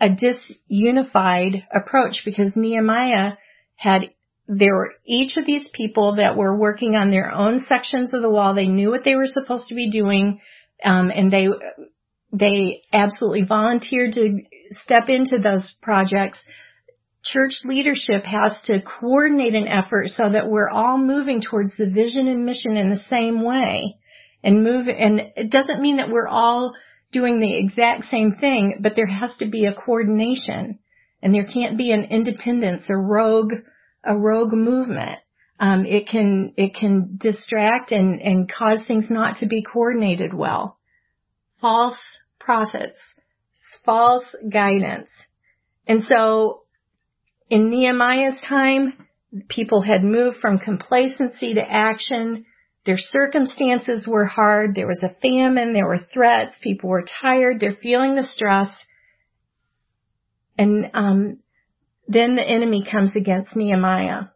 a 0.00 0.08
disunified 0.08 1.64
approach 1.74 2.22
because 2.24 2.52
Nehemiah 2.54 3.32
had 3.76 4.10
there 4.48 4.76
were 4.76 4.92
each 5.04 5.36
of 5.36 5.46
these 5.46 5.68
people 5.72 6.16
that 6.16 6.36
were 6.36 6.56
working 6.56 6.94
on 6.94 7.10
their 7.10 7.32
own 7.32 7.64
sections 7.68 8.14
of 8.14 8.22
the 8.22 8.30
wall. 8.30 8.54
They 8.54 8.68
knew 8.68 8.90
what 8.90 9.04
they 9.04 9.16
were 9.16 9.26
supposed 9.26 9.68
to 9.68 9.74
be 9.74 9.90
doing, 9.90 10.40
um, 10.84 11.10
and 11.14 11.32
they 11.32 11.48
they 12.32 12.82
absolutely 12.92 13.42
volunteered 13.42 14.12
to 14.14 14.40
step 14.82 15.08
into 15.08 15.38
those 15.42 15.74
projects, 15.82 16.38
church 17.24 17.54
leadership 17.64 18.24
has 18.24 18.52
to 18.66 18.82
coordinate 18.82 19.54
an 19.54 19.66
effort 19.66 20.08
so 20.08 20.30
that 20.30 20.48
we're 20.48 20.68
all 20.68 20.98
moving 20.98 21.42
towards 21.42 21.72
the 21.76 21.88
vision 21.88 22.28
and 22.28 22.44
mission 22.44 22.76
in 22.76 22.90
the 22.90 23.00
same 23.10 23.42
way. 23.42 23.96
And 24.42 24.62
move 24.62 24.86
and 24.86 25.20
it 25.34 25.50
doesn't 25.50 25.80
mean 25.80 25.96
that 25.96 26.10
we're 26.10 26.28
all 26.28 26.72
doing 27.12 27.40
the 27.40 27.58
exact 27.58 28.04
same 28.10 28.36
thing, 28.36 28.78
but 28.80 28.92
there 28.94 29.06
has 29.06 29.36
to 29.38 29.46
be 29.46 29.64
a 29.64 29.74
coordination. 29.74 30.78
And 31.22 31.34
there 31.34 31.46
can't 31.46 31.78
be 31.78 31.90
an 31.90 32.04
independence, 32.04 32.84
a 32.88 32.96
rogue, 32.96 33.54
a 34.06 34.16
rogue 34.16 34.52
movement. 34.52 35.18
Um, 35.58 35.86
it 35.86 36.08
can, 36.08 36.52
it 36.56 36.74
can 36.74 37.16
distract 37.18 37.90
and, 37.90 38.20
and 38.20 38.50
cause 38.50 38.80
things 38.86 39.06
not 39.08 39.38
to 39.38 39.46
be 39.46 39.62
coordinated 39.62 40.34
well. 40.34 40.78
False 41.60 41.98
prophets 42.38 43.00
false 43.86 44.24
guidance. 44.52 45.08
And 45.86 46.02
so 46.02 46.64
in 47.48 47.70
Nehemiah's 47.70 48.38
time, 48.46 49.06
people 49.48 49.80
had 49.80 50.02
moved 50.02 50.38
from 50.42 50.58
complacency 50.58 51.54
to 51.54 51.62
action. 51.62 52.44
Their 52.84 52.98
circumstances 52.98 54.06
were 54.06 54.26
hard. 54.26 54.74
There 54.74 54.88
was 54.88 55.02
a 55.02 55.14
famine. 55.20 55.72
There 55.72 55.86
were 55.86 56.06
threats. 56.12 56.54
People 56.60 56.90
were 56.90 57.06
tired. 57.22 57.60
They're 57.60 57.78
feeling 57.80 58.16
the 58.16 58.24
stress. 58.24 58.68
And 60.58 60.86
um, 60.92 61.38
then 62.08 62.36
the 62.36 62.42
enemy 62.42 62.84
comes 62.90 63.12
against 63.16 63.56
Nehemiah. 63.56 64.28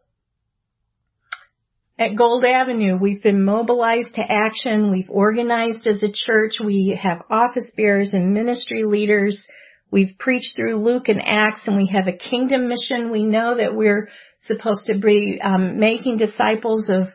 At 1.97 2.15
Gold 2.15 2.43
Avenue, 2.43 2.97
we've 2.97 3.21
been 3.21 3.43
mobilized 3.43 4.15
to 4.15 4.23
action. 4.27 4.91
We've 4.91 5.09
organized 5.09 5.85
as 5.85 6.01
a 6.01 6.11
church. 6.11 6.53
We 6.63 6.99
have 7.01 7.21
office 7.29 7.69
bearers 7.77 8.09
and 8.13 8.33
ministry 8.33 8.83
leaders. 8.85 9.45
We've 9.91 10.15
preached 10.17 10.55
through 10.55 10.83
Luke 10.83 11.09
and 11.09 11.21
Acts 11.23 11.61
and 11.67 11.77
we 11.77 11.87
have 11.93 12.07
a 12.07 12.17
kingdom 12.17 12.69
mission. 12.69 13.11
We 13.11 13.23
know 13.23 13.55
that 13.57 13.75
we're 13.75 14.09
supposed 14.47 14.85
to 14.85 14.97
be 14.97 15.39
um, 15.43 15.79
making 15.79 16.17
disciples 16.17 16.85
of 16.89 17.09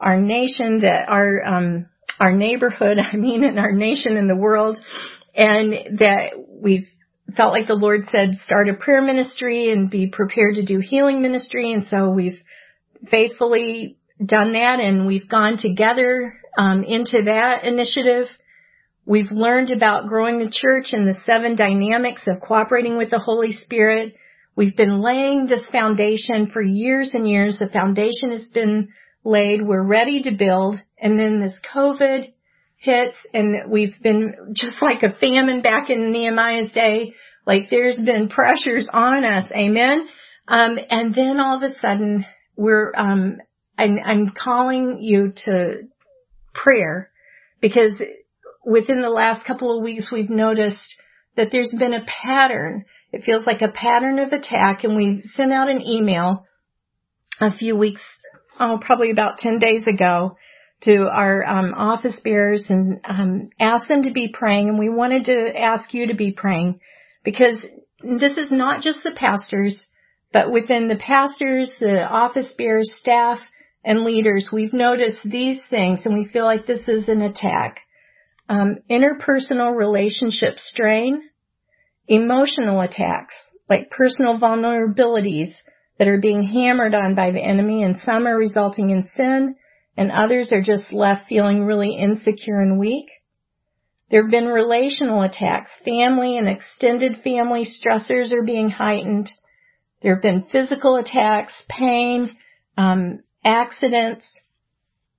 our 0.00 0.20
nation, 0.20 0.80
that 0.80 1.04
our 1.08 1.44
um, 1.44 1.86
our 2.18 2.32
neighborhood, 2.32 2.98
I 3.12 3.16
mean, 3.16 3.44
in 3.44 3.58
our 3.58 3.72
nation 3.72 4.16
and 4.16 4.28
the 4.28 4.36
world, 4.36 4.80
and 5.34 5.98
that 6.00 6.32
we've 6.48 6.88
felt 7.36 7.52
like 7.52 7.66
the 7.66 7.74
Lord 7.74 8.02
said, 8.10 8.34
start 8.44 8.68
a 8.68 8.74
prayer 8.74 9.02
ministry 9.02 9.70
and 9.72 9.90
be 9.90 10.06
prepared 10.06 10.56
to 10.56 10.64
do 10.64 10.80
healing 10.80 11.22
ministry, 11.22 11.72
and 11.72 11.86
so 11.88 12.10
we've 12.10 12.40
faithfully 13.10 13.96
done 14.24 14.52
that 14.52 14.78
and 14.80 15.06
we've 15.06 15.28
gone 15.28 15.58
together 15.58 16.34
um, 16.56 16.84
into 16.84 17.22
that 17.24 17.64
initiative. 17.64 18.26
We've 19.04 19.30
learned 19.30 19.70
about 19.70 20.08
growing 20.08 20.38
the 20.38 20.52
church 20.52 20.92
and 20.92 21.06
the 21.06 21.18
seven 21.26 21.56
dynamics 21.56 22.22
of 22.26 22.40
cooperating 22.40 22.96
with 22.96 23.10
the 23.10 23.18
Holy 23.18 23.52
Spirit. 23.52 24.14
We've 24.54 24.76
been 24.76 25.00
laying 25.00 25.46
this 25.46 25.66
foundation 25.72 26.50
for 26.52 26.62
years 26.62 27.10
and 27.14 27.28
years. 27.28 27.58
The 27.58 27.68
foundation 27.72 28.30
has 28.30 28.44
been 28.44 28.90
laid. 29.24 29.62
We're 29.62 29.82
ready 29.82 30.22
to 30.22 30.30
build. 30.30 30.80
And 31.00 31.18
then 31.18 31.40
this 31.40 31.58
COVID 31.74 32.32
hits 32.82 33.16
and 33.32 33.70
we've 33.70 33.94
been 34.02 34.34
just 34.54 34.82
like 34.82 35.04
a 35.04 35.16
famine 35.20 35.62
back 35.62 35.88
in 35.88 36.12
Nehemiah's 36.12 36.72
day. 36.72 37.14
Like 37.46 37.70
there's 37.70 37.96
been 37.96 38.28
pressures 38.28 38.88
on 38.92 39.24
us. 39.24 39.50
Amen. 39.52 40.08
Um, 40.48 40.76
and 40.90 41.14
then 41.14 41.38
all 41.38 41.56
of 41.56 41.62
a 41.62 41.78
sudden 41.78 42.26
we're, 42.56 42.92
um, 42.96 43.38
I'm, 43.78 43.98
I'm 44.04 44.32
calling 44.36 44.98
you 45.00 45.32
to 45.44 45.82
prayer 46.52 47.10
because 47.60 48.02
within 48.66 49.00
the 49.00 49.08
last 49.08 49.46
couple 49.46 49.76
of 49.76 49.84
weeks 49.84 50.10
we've 50.12 50.28
noticed 50.28 50.78
that 51.36 51.48
there's 51.52 51.72
been 51.78 51.94
a 51.94 52.04
pattern. 52.24 52.84
It 53.12 53.22
feels 53.22 53.46
like 53.46 53.62
a 53.62 53.68
pattern 53.68 54.18
of 54.18 54.32
attack 54.32 54.82
and 54.82 54.96
we 54.96 55.22
sent 55.36 55.52
out 55.52 55.70
an 55.70 55.82
email 55.82 56.46
a 57.40 57.56
few 57.56 57.76
weeks, 57.76 58.02
oh, 58.58 58.80
probably 58.84 59.12
about 59.12 59.38
10 59.38 59.60
days 59.60 59.86
ago 59.86 60.36
to 60.82 61.08
our 61.08 61.44
um, 61.44 61.74
office 61.74 62.16
bearers 62.24 62.64
and 62.68 63.00
um, 63.08 63.50
ask 63.60 63.86
them 63.88 64.02
to 64.02 64.12
be 64.12 64.28
praying. 64.28 64.68
And 64.68 64.78
we 64.78 64.88
wanted 64.88 65.26
to 65.26 65.52
ask 65.56 65.92
you 65.94 66.08
to 66.08 66.14
be 66.14 66.32
praying 66.32 66.80
because 67.24 67.56
this 68.02 68.36
is 68.36 68.50
not 68.50 68.82
just 68.82 69.02
the 69.04 69.12
pastors, 69.14 69.86
but 70.32 70.50
within 70.50 70.88
the 70.88 70.96
pastors, 70.96 71.70
the 71.78 72.02
office 72.04 72.48
bearers, 72.58 72.90
staff, 72.98 73.38
and 73.84 74.04
leaders, 74.04 74.50
we've 74.52 74.72
noticed 74.72 75.18
these 75.24 75.60
things 75.68 76.00
and 76.04 76.14
we 76.14 76.28
feel 76.28 76.44
like 76.44 76.66
this 76.66 76.86
is 76.86 77.08
an 77.08 77.22
attack. 77.22 77.80
Um, 78.48 78.78
interpersonal 78.90 79.76
relationship 79.76 80.58
strain, 80.58 81.22
emotional 82.08 82.80
attacks, 82.80 83.34
like 83.68 83.90
personal 83.90 84.38
vulnerabilities 84.38 85.50
that 85.98 86.08
are 86.08 86.18
being 86.18 86.42
hammered 86.42 86.94
on 86.94 87.14
by 87.14 87.30
the 87.30 87.40
enemy 87.40 87.82
and 87.82 87.96
some 88.04 88.26
are 88.26 88.36
resulting 88.36 88.90
in 88.90 89.08
sin 89.16 89.54
and 89.96 90.10
others 90.10 90.52
are 90.52 90.62
just 90.62 90.92
left 90.92 91.28
feeling 91.28 91.64
really 91.64 91.96
insecure 91.96 92.60
and 92.60 92.78
weak. 92.78 93.06
There 94.10 94.22
have 94.22 94.30
been 94.30 94.46
relational 94.46 95.22
attacks. 95.22 95.70
Family 95.84 96.36
and 96.36 96.48
extended 96.48 97.22
family 97.24 97.64
stressors 97.64 98.32
are 98.32 98.42
being 98.42 98.68
heightened. 98.68 99.30
There 100.02 100.14
have 100.14 100.22
been 100.22 100.44
physical 100.50 100.96
attacks, 100.96 101.54
pain, 101.68 102.36
um, 102.76 103.20
accidents. 103.44 104.26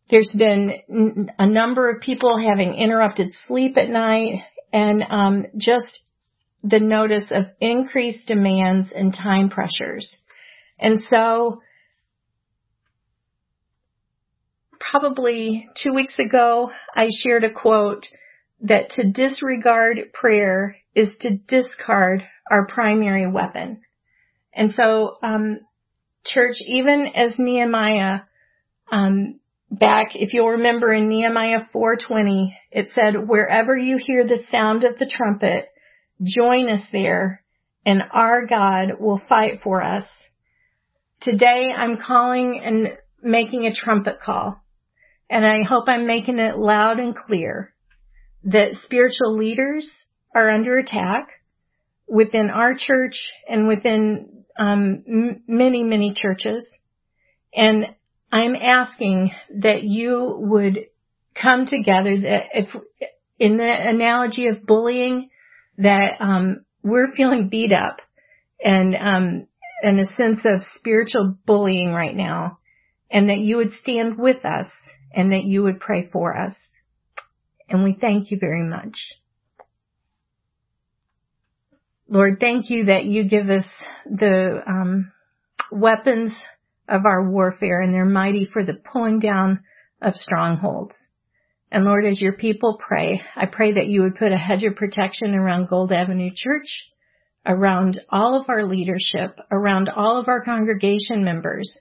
There's 0.10 0.30
been 0.38 1.30
a 1.40 1.48
number 1.48 1.90
of 1.90 2.02
people 2.02 2.38
having 2.38 2.76
interrupted 2.76 3.32
sleep 3.48 3.78
at 3.78 3.90
night 3.90 4.44
and 4.72 5.04
um, 5.10 5.46
just 5.58 5.88
the 6.64 6.80
notice 6.80 7.32
of 7.32 7.46
increased 7.60 8.28
demands 8.28 8.92
and 8.96 9.14
time 9.14 9.50
pressures. 9.50 10.16
And 10.80 11.02
so 11.10 11.62
probably 14.92 15.68
two 15.82 15.94
weeks 15.94 16.18
ago, 16.20 16.72
I 16.96 17.10
shared 17.22 17.44
a 17.44 17.52
quote 17.52 18.06
that 18.62 18.92
to 18.92 19.12
disregard 19.12 19.98
prayer 20.14 20.78
is 20.96 21.10
to 21.22 21.38
discard 21.38 22.24
our 22.50 22.68
primary 22.68 23.28
weapon. 23.30 23.82
And 24.54 24.74
so, 24.74 25.18
um, 25.24 25.60
church, 26.26 26.56
even 26.66 27.08
as 27.16 27.38
Nehemiah, 27.38 28.22
um, 28.92 29.40
back, 29.72 30.16
if 30.16 30.34
you'll 30.34 30.50
remember 30.50 30.94
in 30.94 31.10
Nehemiah 31.10 31.66
4:20, 31.72 32.56
it 32.72 32.92
said, 32.92 33.28
"Wherever 33.28 33.76
you 33.76 33.98
hear 33.98 34.24
the 34.24 34.44
sound 34.52 34.84
of 34.84 35.00
the 35.00 35.08
trumpet, 35.08 35.70
join 36.24 36.70
us 36.70 36.86
there, 36.92 37.42
and 37.86 38.04
our 38.12 38.46
God 38.46 39.00
will 39.00 39.18
fight 39.18 39.62
for 39.62 39.82
us." 39.82 40.08
Today, 41.22 41.74
I'm 41.76 41.98
calling 41.98 42.60
and 42.60 42.98
making 43.22 43.66
a 43.66 43.74
trumpet 43.74 44.20
call, 44.20 44.63
and 45.34 45.48
I 45.48 45.64
hope 45.64 45.86
I'm 45.88 46.06
making 46.06 46.38
it 46.38 46.60
loud 46.60 47.00
and 47.00 47.16
clear 47.16 47.74
that 48.44 48.76
spiritual 48.86 49.36
leaders 49.36 49.90
are 50.36 50.52
under 50.52 50.78
attack 50.78 51.28
within 52.08 52.52
our 52.52 52.76
church 52.78 53.16
and 53.50 53.68
within 53.68 54.44
um, 54.60 55.04
m- 55.08 55.44
many, 55.48 55.82
many 55.82 56.14
churches. 56.14 56.70
And 57.52 57.88
I'm 58.32 58.56
asking 58.56 59.32
that 59.62 59.82
you 59.82 60.36
would 60.38 60.86
come 61.34 61.66
together 61.66 62.16
that 62.22 62.44
if 62.54 62.70
in 63.40 63.58
the 63.58 63.74
analogy 63.74 64.50
of 64.50 64.68
bullying 64.68 65.32
that 65.80 66.12
um, 66.20 66.64
we're 66.84 67.12
feeling 67.16 67.50
beat 67.50 67.74
up 67.74 67.98
and 68.64 68.96
um, 68.96 69.48
and 69.82 70.00
a 70.00 70.06
sense 70.14 70.42
of 70.46 70.62
spiritual 70.76 71.36
bullying 71.48 71.92
right 71.92 72.16
now 72.16 72.60
and 73.10 73.30
that 73.30 73.40
you 73.40 73.58
would 73.58 73.72
stand 73.82 74.20
with 74.20 74.46
us 74.46 74.68
and 75.14 75.32
that 75.32 75.44
you 75.44 75.64
would 75.64 75.80
pray 75.80 76.10
for 76.12 76.36
us. 76.36 76.56
And 77.70 77.84
we 77.84 77.98
thank 78.00 78.32
you 78.32 78.38
very 78.40 78.64
much. 78.64 78.98
Lord, 82.08 82.40
thank 82.40 82.70
you 82.70 82.86
that 82.86 83.06
you 83.06 83.24
give 83.24 83.50
us 83.50 83.66
the 84.06 84.62
um, 84.68 85.12
weapons 85.72 86.32
of 86.88 87.06
our 87.06 87.28
warfare 87.30 87.82
and 87.82 87.94
they're 87.94 88.06
mighty 88.06 88.48
for 88.52 88.64
the 88.64 88.74
pulling 88.74 89.20
down 89.20 89.62
of 90.02 90.16
strongholds. 90.16 90.94
And 91.72 91.86
Lord, 91.86 92.06
as 92.06 92.22
your 92.22 92.34
people 92.34 92.78
pray, 92.78 93.22
I 93.36 93.48
pray 93.48 93.74
that 93.74 93.88
you 93.88 94.04
would 94.04 94.16
put 94.16 94.32
a 94.32 94.38
hedge 94.38 94.64
of 94.64 94.76
protection 94.76 95.34
around 95.34 95.70
Gold 95.70 95.92
Avenue 95.92 96.30
Church, 96.36 96.92
around 97.48 98.00
all 98.10 98.40
of 98.40 98.48
our 98.48 98.64
leadership, 98.68 99.40
around 99.50 99.90
all 99.90 100.20
of 100.20 100.28
our 100.28 100.44
congregation 100.44 101.24
members 101.24 101.76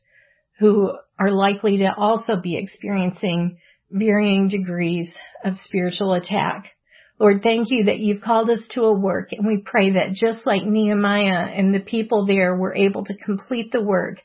who 0.62 0.92
are 1.18 1.32
likely 1.32 1.78
to 1.78 1.92
also 1.96 2.36
be 2.36 2.56
experiencing 2.56 3.58
varying 3.90 4.48
degrees 4.48 5.12
of 5.44 5.54
spiritual 5.64 6.14
attack. 6.14 6.70
Lord, 7.18 7.42
thank 7.42 7.70
you 7.70 7.86
that 7.86 7.98
you've 7.98 8.22
called 8.22 8.48
us 8.48 8.60
to 8.70 8.84
a 8.84 8.92
work 8.92 9.32
and 9.32 9.44
we 9.44 9.60
pray 9.64 9.94
that 9.94 10.12
just 10.12 10.46
like 10.46 10.62
Nehemiah 10.62 11.48
and 11.52 11.74
the 11.74 11.80
people 11.80 12.26
there 12.26 12.54
were 12.54 12.76
able 12.76 13.04
to 13.06 13.16
complete 13.16 13.72
the 13.72 13.82
work 13.82 14.18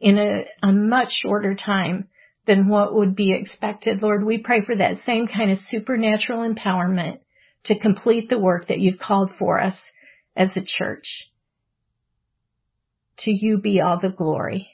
in 0.00 0.18
a, 0.18 0.46
a 0.66 0.72
much 0.72 1.10
shorter 1.22 1.54
time 1.54 2.08
than 2.44 2.66
what 2.66 2.92
would 2.92 3.14
be 3.14 3.32
expected. 3.32 4.02
Lord, 4.02 4.24
we 4.24 4.38
pray 4.38 4.64
for 4.64 4.74
that 4.74 4.96
same 5.06 5.28
kind 5.28 5.52
of 5.52 5.58
supernatural 5.70 6.40
empowerment 6.40 7.20
to 7.66 7.78
complete 7.78 8.28
the 8.28 8.38
work 8.40 8.66
that 8.66 8.80
you've 8.80 8.98
called 8.98 9.30
for 9.38 9.60
us 9.60 9.76
as 10.36 10.50
a 10.56 10.64
church. 10.64 11.30
To 13.18 13.30
you 13.30 13.58
be 13.58 13.80
all 13.80 14.00
the 14.00 14.10
glory, 14.10 14.73